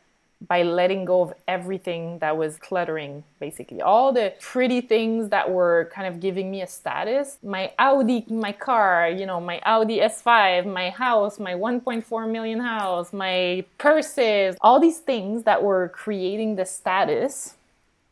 by 0.48 0.64
letting 0.64 1.06
go 1.06 1.22
of 1.22 1.34
everything 1.48 2.20
that 2.20 2.36
was 2.38 2.58
cluttering, 2.58 3.24
basically. 3.40 3.82
All 3.82 4.12
the 4.12 4.34
pretty 4.40 4.82
things 4.82 5.30
that 5.30 5.50
were 5.50 5.90
kind 5.94 6.08
of 6.08 6.20
giving 6.20 6.52
me 6.52 6.62
a 6.62 6.68
status. 6.68 7.38
My 7.44 7.74
Audi, 7.80 8.26
my 8.30 8.52
car, 8.52 9.10
you 9.10 9.26
know, 9.26 9.40
my 9.40 9.60
Audi 9.66 10.00
S5, 10.00 10.72
my 10.72 10.90
house, 10.90 11.40
my 11.40 11.54
1.4 11.54 12.32
million 12.32 12.60
house, 12.60 13.14
my 13.14 13.64
purses, 13.78 14.56
all 14.62 14.80
these 14.80 15.00
things 15.00 15.44
that 15.44 15.64
were 15.64 15.90
creating 15.90 16.56
the 16.56 16.66
status. 16.66 17.56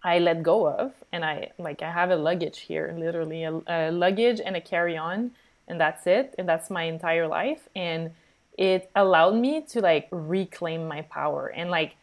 I 0.05 0.19
let 0.19 0.43
go 0.43 0.67
of, 0.67 0.91
and 1.13 1.23
I 1.23 1.51
like 1.57 1.81
I 1.81 1.89
have 1.89 2.11
a 2.11 2.17
luggage 2.17 2.59
here, 2.59 2.93
literally 2.97 3.43
a, 3.43 3.61
a 3.67 3.91
luggage 3.91 4.41
and 4.43 4.57
a 4.57 4.61
carry-on 4.61 5.31
and 5.67 5.79
that's 5.79 6.07
it 6.07 6.35
and 6.37 6.47
that's 6.47 6.69
my 6.69 6.83
entire 6.83 7.27
life 7.27 7.67
and 7.75 8.11
it 8.57 8.89
allowed 8.95 9.35
me 9.35 9.61
to 9.61 9.81
like 9.81 10.07
reclaim 10.11 10.87
my 10.87 11.01
power 11.03 11.47
and 11.47 11.71
like 11.71 11.95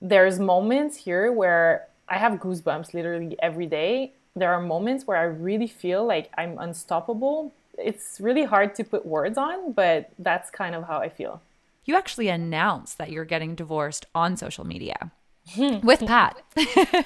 there's 0.00 0.38
moments 0.38 0.96
here 0.96 1.32
where 1.32 1.86
i 2.08 2.18
have 2.18 2.34
goosebumps 2.34 2.94
literally 2.94 3.36
every 3.40 3.66
day. 3.66 4.12
There 4.34 4.52
are 4.52 4.60
moments 4.60 5.06
where 5.06 5.16
i 5.16 5.24
really 5.24 5.66
feel 5.66 6.04
like 6.06 6.30
i'm 6.36 6.58
unstoppable. 6.58 7.52
It's 7.78 8.20
really 8.20 8.44
hard 8.44 8.74
to 8.76 8.84
put 8.84 9.04
words 9.06 9.38
on 9.38 9.72
but 9.72 10.10
that's 10.18 10.50
kind 10.50 10.74
of 10.74 10.84
how 10.86 10.98
i 10.98 11.08
feel. 11.08 11.40
You 11.84 11.96
actually 11.96 12.28
announced 12.28 12.98
that 12.98 13.10
you're 13.12 13.24
getting 13.24 13.54
divorced 13.54 14.06
on 14.14 14.36
social 14.36 14.66
media 14.66 15.12
Hmm. 15.54 15.78
with 15.86 16.00
Pat. 16.00 16.42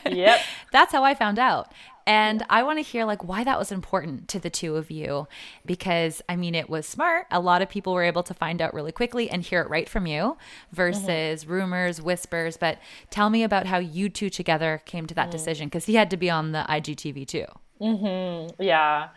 Yep. 0.07 0.41
That's 0.73 0.93
how 0.93 1.05
I 1.05 1.15
found 1.15 1.39
out. 1.39 1.71
And 2.07 2.45
I 2.49 2.63
want 2.63 2.79
to 2.79 2.83
hear 2.83 3.05
like 3.05 3.23
why 3.23 3.45
that 3.45 3.59
was 3.59 3.71
important 3.71 4.27
to 4.29 4.41
the 4.41 4.51
two 4.51 4.77
of 4.77 4.91
you 4.91 5.29
because 5.65 6.23
I 6.29 6.37
mean 6.37 6.55
it 6.55 6.69
was 6.69 6.87
smart. 6.87 7.27
A 7.31 7.39
lot 7.39 7.63
of 7.63 7.69
people 7.69 7.93
were 7.93 8.03
able 8.03 8.23
to 8.25 8.35
find 8.35 8.61
out 8.61 8.75
really 8.75 8.93
quickly 8.93 9.31
and 9.31 9.43
hear 9.43 9.61
it 9.61 9.69
right 9.69 9.89
from 9.89 10.07
you 10.07 10.37
versus 10.73 11.45
mm-hmm. 11.45 11.53
rumors, 11.53 12.01
whispers, 12.01 12.57
but 12.57 12.79
tell 13.11 13.31
me 13.31 13.43
about 13.43 13.67
how 13.67 13.79
you 13.79 14.09
two 14.09 14.31
together 14.31 14.83
came 14.87 15.07
to 15.07 15.15
that 15.15 15.29
mm. 15.29 15.33
decision 15.33 15.69
because 15.69 15.85
he 15.85 15.95
had 15.95 16.11
to 16.11 16.17
be 16.17 16.31
on 16.31 16.53
the 16.53 16.65
IGTV 16.69 17.29
too. 17.29 17.47
Mm-hmm. 17.81 18.63
Yeah. 18.63 19.11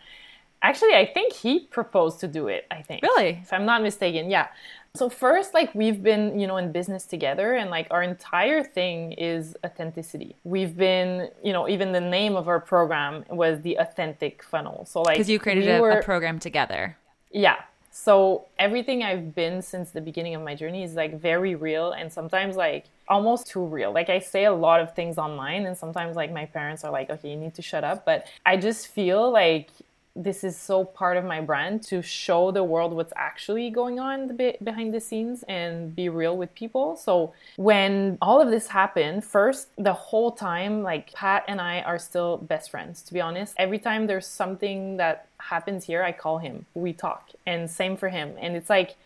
Actually, 0.62 0.94
I 0.94 1.10
think 1.12 1.32
he 1.32 1.60
proposed 1.60 2.20
to 2.20 2.28
do 2.28 2.48
it, 2.48 2.66
I 2.70 2.82
think. 2.82 3.02
Really? 3.02 3.40
If 3.42 3.52
I'm 3.52 3.66
not 3.66 3.82
mistaken. 3.82 4.30
Yeah. 4.30 4.48
So 4.96 5.08
first 5.08 5.54
like 5.54 5.74
we've 5.74 6.04
been, 6.04 6.38
you 6.38 6.46
know, 6.46 6.56
in 6.56 6.70
business 6.70 7.04
together 7.04 7.54
and 7.54 7.68
like 7.68 7.88
our 7.90 8.04
entire 8.04 8.62
thing 8.62 9.10
is 9.12 9.56
authenticity. 9.66 10.36
We've 10.44 10.76
been, 10.76 11.30
you 11.42 11.52
know, 11.52 11.68
even 11.68 11.90
the 11.90 12.00
name 12.00 12.36
of 12.36 12.46
our 12.46 12.60
program 12.60 13.24
was 13.28 13.60
the 13.62 13.74
authentic 13.80 14.44
funnel. 14.44 14.84
So 14.86 15.02
like 15.02 15.16
Because 15.16 15.28
you 15.28 15.40
created 15.40 15.64
we 15.64 15.70
a, 15.72 15.80
were- 15.80 15.90
a 15.98 16.02
program 16.02 16.38
together. 16.38 16.96
yeah. 17.32 17.56
So 17.90 18.46
everything 18.58 19.04
I've 19.04 19.36
been 19.36 19.62
since 19.62 19.90
the 19.90 20.00
beginning 20.00 20.34
of 20.34 20.42
my 20.42 20.54
journey 20.56 20.82
is 20.82 20.94
like 20.94 21.20
very 21.20 21.54
real 21.54 21.92
and 21.92 22.12
sometimes 22.12 22.54
like 22.56 22.86
almost 23.08 23.46
too 23.48 23.64
real. 23.64 23.92
Like 23.92 24.08
I 24.10 24.18
say 24.18 24.44
a 24.46 24.52
lot 24.52 24.80
of 24.80 24.94
things 24.96 25.16
online 25.18 25.66
and 25.66 25.76
sometimes 25.78 26.14
like 26.16 26.32
my 26.32 26.44
parents 26.46 26.82
are 26.84 26.90
like, 26.92 27.08
okay, 27.10 27.30
you 27.30 27.36
need 27.36 27.54
to 27.54 27.62
shut 27.62 27.82
up. 27.84 28.04
But 28.04 28.26
I 28.46 28.56
just 28.56 28.88
feel 28.88 29.30
like 29.30 29.70
this 30.16 30.44
is 30.44 30.56
so 30.56 30.84
part 30.84 31.16
of 31.16 31.24
my 31.24 31.40
brand 31.40 31.82
to 31.82 32.00
show 32.00 32.52
the 32.52 32.62
world 32.62 32.92
what's 32.92 33.12
actually 33.16 33.68
going 33.70 33.98
on 33.98 34.28
the 34.28 34.56
behind 34.62 34.94
the 34.94 35.00
scenes 35.00 35.42
and 35.48 35.94
be 35.94 36.08
real 36.08 36.36
with 36.36 36.54
people. 36.54 36.96
So 36.96 37.32
when 37.56 38.16
all 38.22 38.40
of 38.40 38.50
this 38.50 38.68
happened, 38.68 39.24
first 39.24 39.68
the 39.76 39.92
whole 39.92 40.30
time 40.30 40.82
like 40.82 41.12
Pat 41.12 41.44
and 41.48 41.60
I 41.60 41.80
are 41.80 41.98
still 41.98 42.36
best 42.36 42.70
friends 42.70 43.02
to 43.02 43.12
be 43.12 43.20
honest. 43.20 43.54
Every 43.56 43.78
time 43.78 44.06
there's 44.06 44.26
something 44.26 44.98
that 44.98 45.26
happens 45.38 45.84
here, 45.84 46.02
I 46.02 46.12
call 46.12 46.38
him. 46.38 46.66
We 46.74 46.92
talk. 46.92 47.30
And 47.44 47.68
same 47.68 47.96
for 47.96 48.08
him. 48.08 48.34
And 48.38 48.56
it's 48.56 48.70
like 48.70 48.96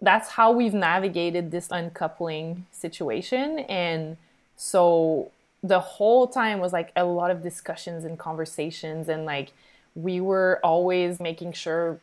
that's 0.00 0.30
how 0.30 0.50
we've 0.50 0.74
navigated 0.74 1.50
this 1.50 1.68
uncoupling 1.70 2.66
situation 2.72 3.60
and 3.60 4.16
so 4.56 5.30
the 5.62 5.80
whole 5.80 6.26
time 6.26 6.60
was 6.60 6.72
like 6.72 6.92
a 6.94 7.04
lot 7.04 7.30
of 7.30 7.42
discussions 7.42 8.04
and 8.04 8.18
conversations 8.18 9.08
and 9.08 9.24
like 9.24 9.52
we 9.94 10.20
were 10.20 10.60
always 10.62 11.20
making 11.20 11.52
sure 11.52 12.00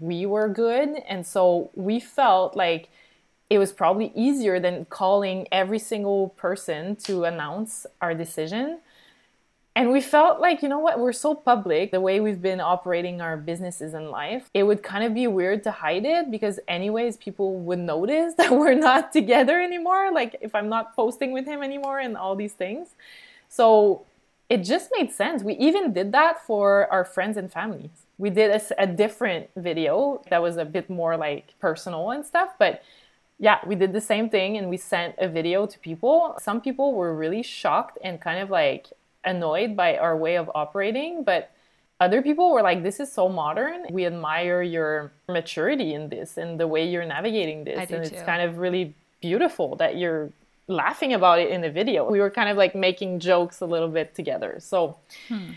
we 0.00 0.26
were 0.26 0.48
good 0.48 0.88
and 1.08 1.26
so 1.26 1.70
we 1.74 1.98
felt 1.98 2.56
like 2.56 2.88
it 3.48 3.58
was 3.58 3.72
probably 3.72 4.12
easier 4.14 4.60
than 4.60 4.84
calling 4.86 5.48
every 5.50 5.78
single 5.78 6.28
person 6.30 6.94
to 6.96 7.24
announce 7.24 7.86
our 8.00 8.14
decision 8.14 8.78
and 9.78 9.92
we 9.92 10.00
felt 10.00 10.40
like, 10.40 10.60
you 10.62 10.68
know 10.68 10.80
what, 10.80 10.98
we're 10.98 11.12
so 11.12 11.36
public, 11.36 11.92
the 11.92 12.00
way 12.00 12.18
we've 12.18 12.42
been 12.42 12.58
operating 12.60 13.20
our 13.20 13.36
businesses 13.36 13.94
in 13.94 14.10
life, 14.10 14.50
it 14.52 14.64
would 14.64 14.82
kind 14.82 15.04
of 15.04 15.14
be 15.14 15.28
weird 15.28 15.62
to 15.62 15.70
hide 15.70 16.04
it 16.04 16.32
because, 16.32 16.58
anyways, 16.66 17.16
people 17.16 17.54
would 17.60 17.78
notice 17.78 18.34
that 18.38 18.50
we're 18.50 18.74
not 18.74 19.12
together 19.12 19.60
anymore. 19.62 20.10
Like, 20.10 20.34
if 20.40 20.52
I'm 20.52 20.68
not 20.68 20.96
posting 20.96 21.30
with 21.30 21.46
him 21.46 21.62
anymore 21.62 22.00
and 22.00 22.16
all 22.16 22.34
these 22.34 22.54
things. 22.54 22.88
So 23.48 24.04
it 24.48 24.64
just 24.64 24.90
made 24.96 25.12
sense. 25.12 25.42
We 25.42 25.54
even 25.54 25.92
did 25.92 26.12
that 26.12 26.44
for 26.46 26.90
our 26.90 27.04
friends 27.04 27.36
and 27.36 27.52
families. 27.52 27.90
We 28.16 28.30
did 28.30 28.60
a 28.78 28.86
different 28.86 29.50
video 29.56 30.22
that 30.30 30.42
was 30.42 30.56
a 30.56 30.64
bit 30.64 30.88
more 30.90 31.16
like 31.16 31.54
personal 31.60 32.10
and 32.10 32.24
stuff, 32.24 32.50
but 32.58 32.82
yeah, 33.38 33.58
we 33.64 33.76
did 33.76 33.92
the 33.92 34.00
same 34.00 34.28
thing 34.28 34.56
and 34.56 34.68
we 34.68 34.76
sent 34.76 35.14
a 35.18 35.28
video 35.28 35.66
to 35.66 35.78
people. 35.78 36.34
Some 36.40 36.60
people 36.60 36.94
were 36.94 37.14
really 37.14 37.42
shocked 37.42 37.98
and 38.02 38.20
kind 38.20 38.40
of 38.40 38.50
like 38.50 38.88
annoyed 39.24 39.76
by 39.76 39.96
our 39.96 40.16
way 40.16 40.36
of 40.36 40.50
operating, 40.54 41.22
but 41.22 41.52
other 42.00 42.22
people 42.22 42.52
were 42.52 42.62
like, 42.62 42.82
This 42.82 42.98
is 43.00 43.12
so 43.12 43.28
modern. 43.28 43.86
We 43.90 44.06
admire 44.06 44.62
your 44.62 45.12
maturity 45.28 45.94
in 45.94 46.08
this 46.08 46.36
and 46.36 46.58
the 46.58 46.66
way 46.66 46.88
you're 46.88 47.04
navigating 47.04 47.64
this. 47.64 47.78
And 47.90 48.04
it's 48.04 48.22
kind 48.26 48.42
of 48.42 48.58
really 48.58 48.94
beautiful 49.20 49.76
that 49.76 49.96
you're 49.96 50.30
laughing 50.68 51.14
about 51.14 51.40
it 51.40 51.50
in 51.50 51.62
the 51.62 51.70
video. 51.70 52.08
We 52.08 52.20
were 52.20 52.30
kind 52.30 52.48
of 52.48 52.56
like 52.56 52.74
making 52.74 53.20
jokes 53.20 53.60
a 53.60 53.66
little 53.66 53.88
bit 53.88 54.14
together. 54.14 54.58
So, 54.60 54.98
hmm. 55.28 55.52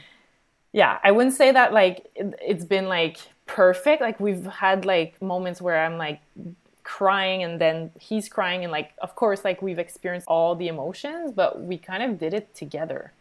yeah, 0.72 1.00
I 1.04 1.12
wouldn't 1.12 1.36
say 1.36 1.52
that 1.52 1.74
like 1.74 2.10
it, 2.16 2.34
it's 2.42 2.66
been 2.66 2.88
like 2.88 3.18
perfect. 3.46 4.02
Like 4.02 4.20
we've 4.20 4.46
had 4.46 4.86
like 4.86 5.22
moments 5.22 5.62
where 5.62 5.86
I'm 5.86 5.98
like 5.98 6.22
crying 6.84 7.44
and 7.44 7.62
then 7.62 7.92
he's 8.00 8.28
crying 8.28 8.64
and 8.64 8.72
like 8.72 8.92
of 9.02 9.16
course 9.16 9.46
like 9.46 9.62
we've 9.62 9.80
experienced 9.80 10.28
all 10.28 10.56
the 10.56 10.68
emotions, 10.68 11.32
but 11.34 11.62
we 11.62 11.78
kind 11.78 12.02
of 12.02 12.18
did 12.18 12.34
it 12.34 12.56
together. 12.56 13.14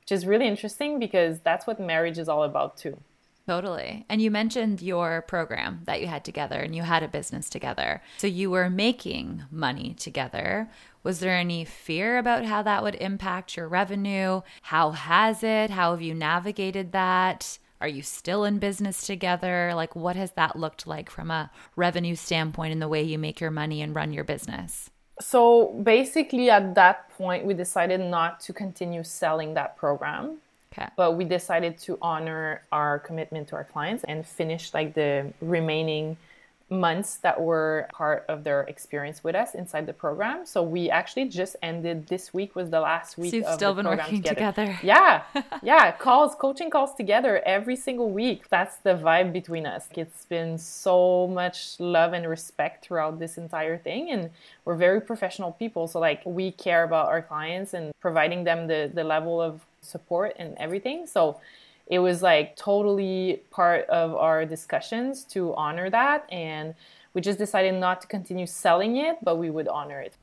Which 0.00 0.12
is 0.12 0.26
really 0.26 0.46
interesting 0.46 0.98
because 0.98 1.40
that's 1.40 1.66
what 1.66 1.80
marriage 1.80 2.18
is 2.18 2.28
all 2.28 2.44
about 2.44 2.76
too. 2.76 2.98
Totally. 3.46 4.04
And 4.08 4.20
you 4.20 4.30
mentioned 4.30 4.82
your 4.82 5.22
program 5.22 5.82
that 5.84 6.00
you 6.00 6.08
had 6.08 6.24
together 6.24 6.58
and 6.58 6.74
you 6.74 6.82
had 6.82 7.04
a 7.04 7.08
business 7.08 7.48
together. 7.48 8.02
So 8.16 8.26
you 8.26 8.50
were 8.50 8.68
making 8.68 9.44
money 9.52 9.94
together. 9.94 10.68
Was 11.06 11.20
there 11.20 11.36
any 11.36 11.64
fear 11.64 12.18
about 12.18 12.44
how 12.44 12.62
that 12.62 12.82
would 12.82 12.96
impact 12.96 13.56
your 13.56 13.68
revenue? 13.68 14.40
How 14.62 14.90
has 14.90 15.44
it? 15.44 15.70
How 15.70 15.92
have 15.92 16.02
you 16.02 16.14
navigated 16.14 16.90
that? 16.90 17.60
Are 17.80 17.86
you 17.86 18.02
still 18.02 18.42
in 18.42 18.58
business 18.58 19.06
together? 19.06 19.70
Like, 19.76 19.94
what 19.94 20.16
has 20.16 20.32
that 20.32 20.56
looked 20.56 20.84
like 20.84 21.08
from 21.08 21.30
a 21.30 21.52
revenue 21.76 22.16
standpoint 22.16 22.72
in 22.72 22.80
the 22.80 22.88
way 22.88 23.04
you 23.04 23.20
make 23.20 23.40
your 23.40 23.52
money 23.52 23.82
and 23.82 23.94
run 23.94 24.12
your 24.12 24.24
business? 24.24 24.90
So 25.20 25.78
basically, 25.80 26.50
at 26.50 26.74
that 26.74 27.08
point, 27.10 27.44
we 27.44 27.54
decided 27.54 28.00
not 28.00 28.40
to 28.40 28.52
continue 28.52 29.04
selling 29.04 29.54
that 29.54 29.76
program. 29.76 30.38
Okay. 30.76 30.88
but 30.96 31.12
we 31.12 31.24
decided 31.24 31.78
to 31.78 31.96
honor 32.02 32.62
our 32.70 32.98
commitment 32.98 33.48
to 33.48 33.54
our 33.54 33.64
clients 33.64 34.04
and 34.04 34.26
finish 34.26 34.74
like 34.74 34.92
the 34.92 35.32
remaining 35.40 36.18
months 36.68 37.18
that 37.18 37.40
were 37.40 37.88
part 37.92 38.24
of 38.28 38.42
their 38.42 38.62
experience 38.62 39.22
with 39.22 39.36
us 39.36 39.54
inside 39.54 39.86
the 39.86 39.92
program. 39.92 40.44
So 40.44 40.62
we 40.62 40.90
actually 40.90 41.26
just 41.28 41.54
ended 41.62 42.08
this 42.08 42.34
week 42.34 42.56
was 42.56 42.70
the 42.70 42.80
last 42.80 43.16
week 43.16 43.30
So 43.30 43.36
you've 43.36 43.46
of 43.46 43.54
still 43.54 43.74
the 43.74 43.82
been 43.82 43.86
program 43.86 44.06
working 44.06 44.22
together. 44.22 44.78
Yeah. 44.82 45.22
Yeah, 45.62 45.90
calls, 45.92 46.34
coaching 46.34 46.70
calls 46.70 46.94
together 46.94 47.40
every 47.46 47.76
single 47.76 48.10
week. 48.10 48.48
That's 48.48 48.76
the 48.78 48.94
vibe 48.94 49.32
between 49.32 49.64
us. 49.64 49.88
It's 49.96 50.24
been 50.26 50.58
so 50.58 51.26
much 51.28 51.78
love 51.78 52.12
and 52.12 52.28
respect 52.28 52.84
throughout 52.84 53.18
this 53.18 53.38
entire 53.38 53.78
thing 53.78 54.10
and 54.10 54.30
we're 54.64 54.76
very 54.76 55.00
professional 55.00 55.52
people. 55.52 55.86
So 55.86 56.00
like 56.00 56.20
we 56.24 56.50
care 56.50 56.82
about 56.82 57.06
our 57.06 57.22
clients 57.22 57.74
and 57.74 57.92
providing 58.00 58.44
them 58.44 58.66
the 58.66 58.90
the 58.92 59.04
level 59.04 59.40
of 59.40 59.64
support 59.82 60.34
and 60.38 60.56
everything. 60.58 61.06
So 61.06 61.40
it 61.86 61.98
was 61.98 62.22
like 62.22 62.56
totally 62.56 63.42
part 63.50 63.86
of 63.88 64.14
our 64.14 64.44
discussions 64.44 65.24
to 65.24 65.54
honor 65.54 65.88
that 65.90 66.26
and 66.32 66.74
we 67.14 67.20
just 67.20 67.38
decided 67.38 67.74
not 67.74 68.00
to 68.00 68.06
continue 68.06 68.46
selling 68.46 68.96
it 68.96 69.18
but 69.22 69.36
we 69.36 69.50
would 69.50 69.68
honor 69.68 70.00
it. 70.00 70.14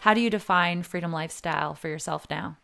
How 0.00 0.12
do 0.12 0.20
you 0.20 0.28
define 0.28 0.82
freedom 0.82 1.12
lifestyle 1.12 1.74
for 1.74 1.88
yourself 1.88 2.26
now? 2.28 2.58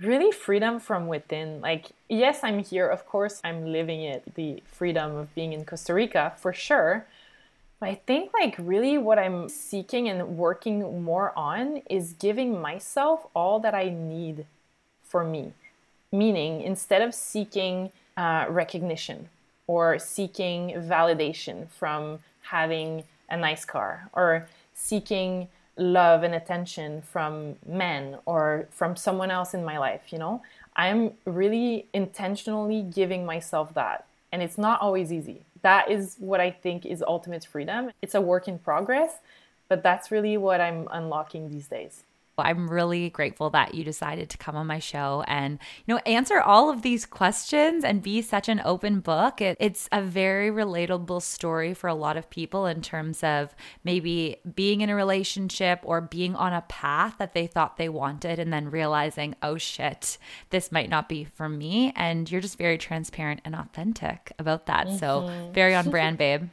Really 0.00 0.32
freedom 0.32 0.80
from 0.80 1.06
within. 1.06 1.60
Like 1.60 1.92
yes 2.08 2.40
i'm 2.42 2.58
here 2.60 2.88
of 2.88 3.06
course 3.06 3.40
i'm 3.44 3.66
living 3.66 4.02
it 4.02 4.34
the 4.34 4.62
freedom 4.64 5.14
of 5.16 5.34
being 5.34 5.52
in 5.52 5.64
costa 5.64 5.92
rica 5.92 6.32
for 6.36 6.52
sure 6.52 7.06
i 7.82 7.94
think 7.94 8.30
like 8.32 8.54
really 8.58 8.98
what 8.98 9.18
i'm 9.18 9.48
seeking 9.48 10.08
and 10.08 10.36
working 10.36 11.02
more 11.02 11.32
on 11.36 11.82
is 11.88 12.14
giving 12.14 12.60
myself 12.60 13.26
all 13.34 13.60
that 13.60 13.74
i 13.74 13.88
need 13.88 14.46
for 15.02 15.24
me 15.24 15.52
meaning 16.12 16.60
instead 16.62 17.02
of 17.02 17.14
seeking 17.14 17.90
uh, 18.16 18.46
recognition 18.48 19.28
or 19.66 19.98
seeking 19.98 20.70
validation 20.70 21.68
from 21.68 22.18
having 22.42 23.04
a 23.28 23.36
nice 23.36 23.64
car 23.64 24.08
or 24.12 24.48
seeking 24.74 25.48
love 25.76 26.22
and 26.22 26.34
attention 26.34 27.02
from 27.02 27.56
men 27.66 28.16
or 28.26 28.66
from 28.70 28.96
someone 28.96 29.30
else 29.30 29.54
in 29.54 29.64
my 29.64 29.78
life, 29.78 30.02
you 30.10 30.18
know? 30.18 30.42
I'm 30.74 31.12
really 31.24 31.86
intentionally 31.92 32.82
giving 32.82 33.24
myself 33.24 33.74
that. 33.74 34.06
And 34.32 34.42
it's 34.42 34.58
not 34.58 34.80
always 34.80 35.12
easy. 35.12 35.42
That 35.62 35.90
is 35.90 36.16
what 36.18 36.40
I 36.40 36.50
think 36.50 36.86
is 36.86 37.02
ultimate 37.06 37.44
freedom. 37.44 37.90
It's 38.02 38.14
a 38.14 38.20
work 38.20 38.48
in 38.48 38.58
progress, 38.58 39.18
but 39.68 39.82
that's 39.82 40.10
really 40.10 40.36
what 40.36 40.60
I'm 40.60 40.88
unlocking 40.90 41.50
these 41.50 41.68
days. 41.68 42.04
I'm 42.46 42.68
really 42.68 43.10
grateful 43.10 43.50
that 43.50 43.74
you 43.74 43.84
decided 43.84 44.30
to 44.30 44.38
come 44.38 44.56
on 44.56 44.66
my 44.66 44.78
show 44.78 45.24
and 45.26 45.58
you 45.86 45.94
know 45.94 46.00
answer 46.06 46.40
all 46.40 46.70
of 46.70 46.82
these 46.82 47.06
questions 47.06 47.84
and 47.84 48.02
be 48.02 48.22
such 48.22 48.48
an 48.48 48.60
open 48.64 49.00
book. 49.00 49.40
It, 49.40 49.56
it's 49.60 49.88
a 49.92 50.02
very 50.02 50.50
relatable 50.50 51.22
story 51.22 51.74
for 51.74 51.88
a 51.88 51.94
lot 51.94 52.16
of 52.16 52.30
people 52.30 52.66
in 52.66 52.82
terms 52.82 53.22
of 53.22 53.54
maybe 53.84 54.36
being 54.54 54.80
in 54.80 54.90
a 54.90 54.94
relationship 54.94 55.80
or 55.82 56.00
being 56.00 56.34
on 56.34 56.52
a 56.52 56.62
path 56.62 57.16
that 57.18 57.34
they 57.34 57.46
thought 57.46 57.76
they 57.76 57.88
wanted 57.88 58.38
and 58.38 58.52
then 58.52 58.70
realizing, 58.70 59.34
"Oh 59.42 59.58
shit, 59.58 60.18
this 60.50 60.72
might 60.72 60.88
not 60.88 61.08
be 61.08 61.24
for 61.24 61.48
me." 61.48 61.92
And 61.96 62.30
you're 62.30 62.40
just 62.40 62.58
very 62.58 62.78
transparent 62.78 63.40
and 63.44 63.54
authentic 63.54 64.32
about 64.38 64.66
that. 64.66 64.86
Mm-hmm. 64.86 64.96
So, 64.96 65.50
very 65.52 65.74
on 65.74 65.90
brand, 65.90 66.18
babe. 66.18 66.48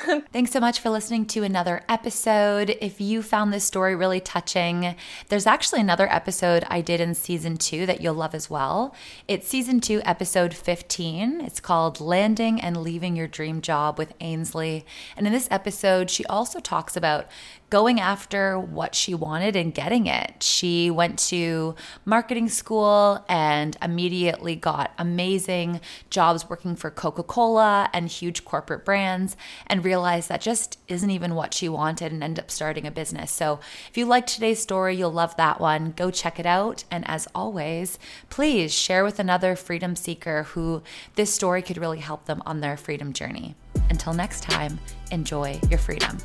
Thanks 0.32 0.50
so 0.50 0.60
much 0.60 0.80
for 0.80 0.88
listening 0.88 1.26
to 1.26 1.42
another 1.42 1.82
episode. 1.88 2.76
If 2.80 3.00
you 3.00 3.22
found 3.22 3.52
this 3.52 3.64
story 3.64 3.94
really 3.94 4.20
touching, 4.20 4.94
there's 5.28 5.46
actually 5.46 5.80
another 5.80 6.10
episode 6.10 6.64
I 6.68 6.80
did 6.80 7.00
in 7.00 7.14
season 7.14 7.56
two 7.56 7.84
that 7.86 8.00
you'll 8.00 8.14
love 8.14 8.34
as 8.34 8.48
well. 8.48 8.94
It's 9.28 9.48
season 9.48 9.80
two, 9.80 10.00
episode 10.04 10.54
15. 10.54 11.40
It's 11.42 11.60
called 11.60 12.00
Landing 12.00 12.60
and 12.60 12.78
Leaving 12.78 13.14
Your 13.14 13.26
Dream 13.26 13.60
Job 13.60 13.98
with 13.98 14.14
Ainsley. 14.20 14.86
And 15.16 15.26
in 15.26 15.32
this 15.32 15.48
episode, 15.50 16.08
she 16.08 16.24
also 16.26 16.60
talks 16.60 16.96
about 16.96 17.26
going 17.70 18.00
after 18.00 18.58
what 18.58 18.94
she 18.96 19.14
wanted 19.14 19.54
and 19.54 19.72
getting 19.72 20.06
it. 20.06 20.42
She 20.42 20.90
went 20.90 21.18
to 21.20 21.76
marketing 22.04 22.48
school 22.48 23.24
and 23.28 23.76
immediately 23.80 24.56
got 24.56 24.92
amazing 24.98 25.80
jobs 26.10 26.50
working 26.50 26.74
for 26.74 26.90
Coca 26.90 27.22
Cola 27.22 27.88
and 27.92 28.08
huge 28.08 28.44
corporate 28.44 28.84
brands 28.84 29.36
and 29.68 29.84
realized 29.90 30.28
that 30.28 30.40
just 30.40 30.78
isn't 30.86 31.10
even 31.10 31.34
what 31.34 31.52
she 31.52 31.68
wanted 31.68 32.12
and 32.12 32.22
end 32.22 32.38
up 32.38 32.48
starting 32.48 32.86
a 32.86 32.92
business. 32.92 33.32
So 33.32 33.58
if 33.88 33.98
you 33.98 34.06
liked 34.06 34.28
today's 34.28 34.62
story, 34.62 34.94
you'll 34.94 35.12
love 35.12 35.36
that 35.36 35.60
one. 35.60 35.94
Go 35.96 36.12
check 36.12 36.38
it 36.38 36.46
out. 36.46 36.84
And 36.92 37.02
as 37.08 37.26
always, 37.34 37.98
please 38.28 38.72
share 38.72 39.02
with 39.02 39.18
another 39.18 39.56
freedom 39.56 39.96
seeker 39.96 40.44
who 40.44 40.82
this 41.16 41.34
story 41.34 41.60
could 41.60 41.76
really 41.76 41.98
help 41.98 42.26
them 42.26 42.40
on 42.46 42.60
their 42.60 42.76
freedom 42.76 43.12
journey. 43.12 43.56
Until 43.88 44.12
next 44.12 44.44
time, 44.44 44.78
enjoy 45.10 45.58
your 45.68 45.80
freedom. 45.80 46.16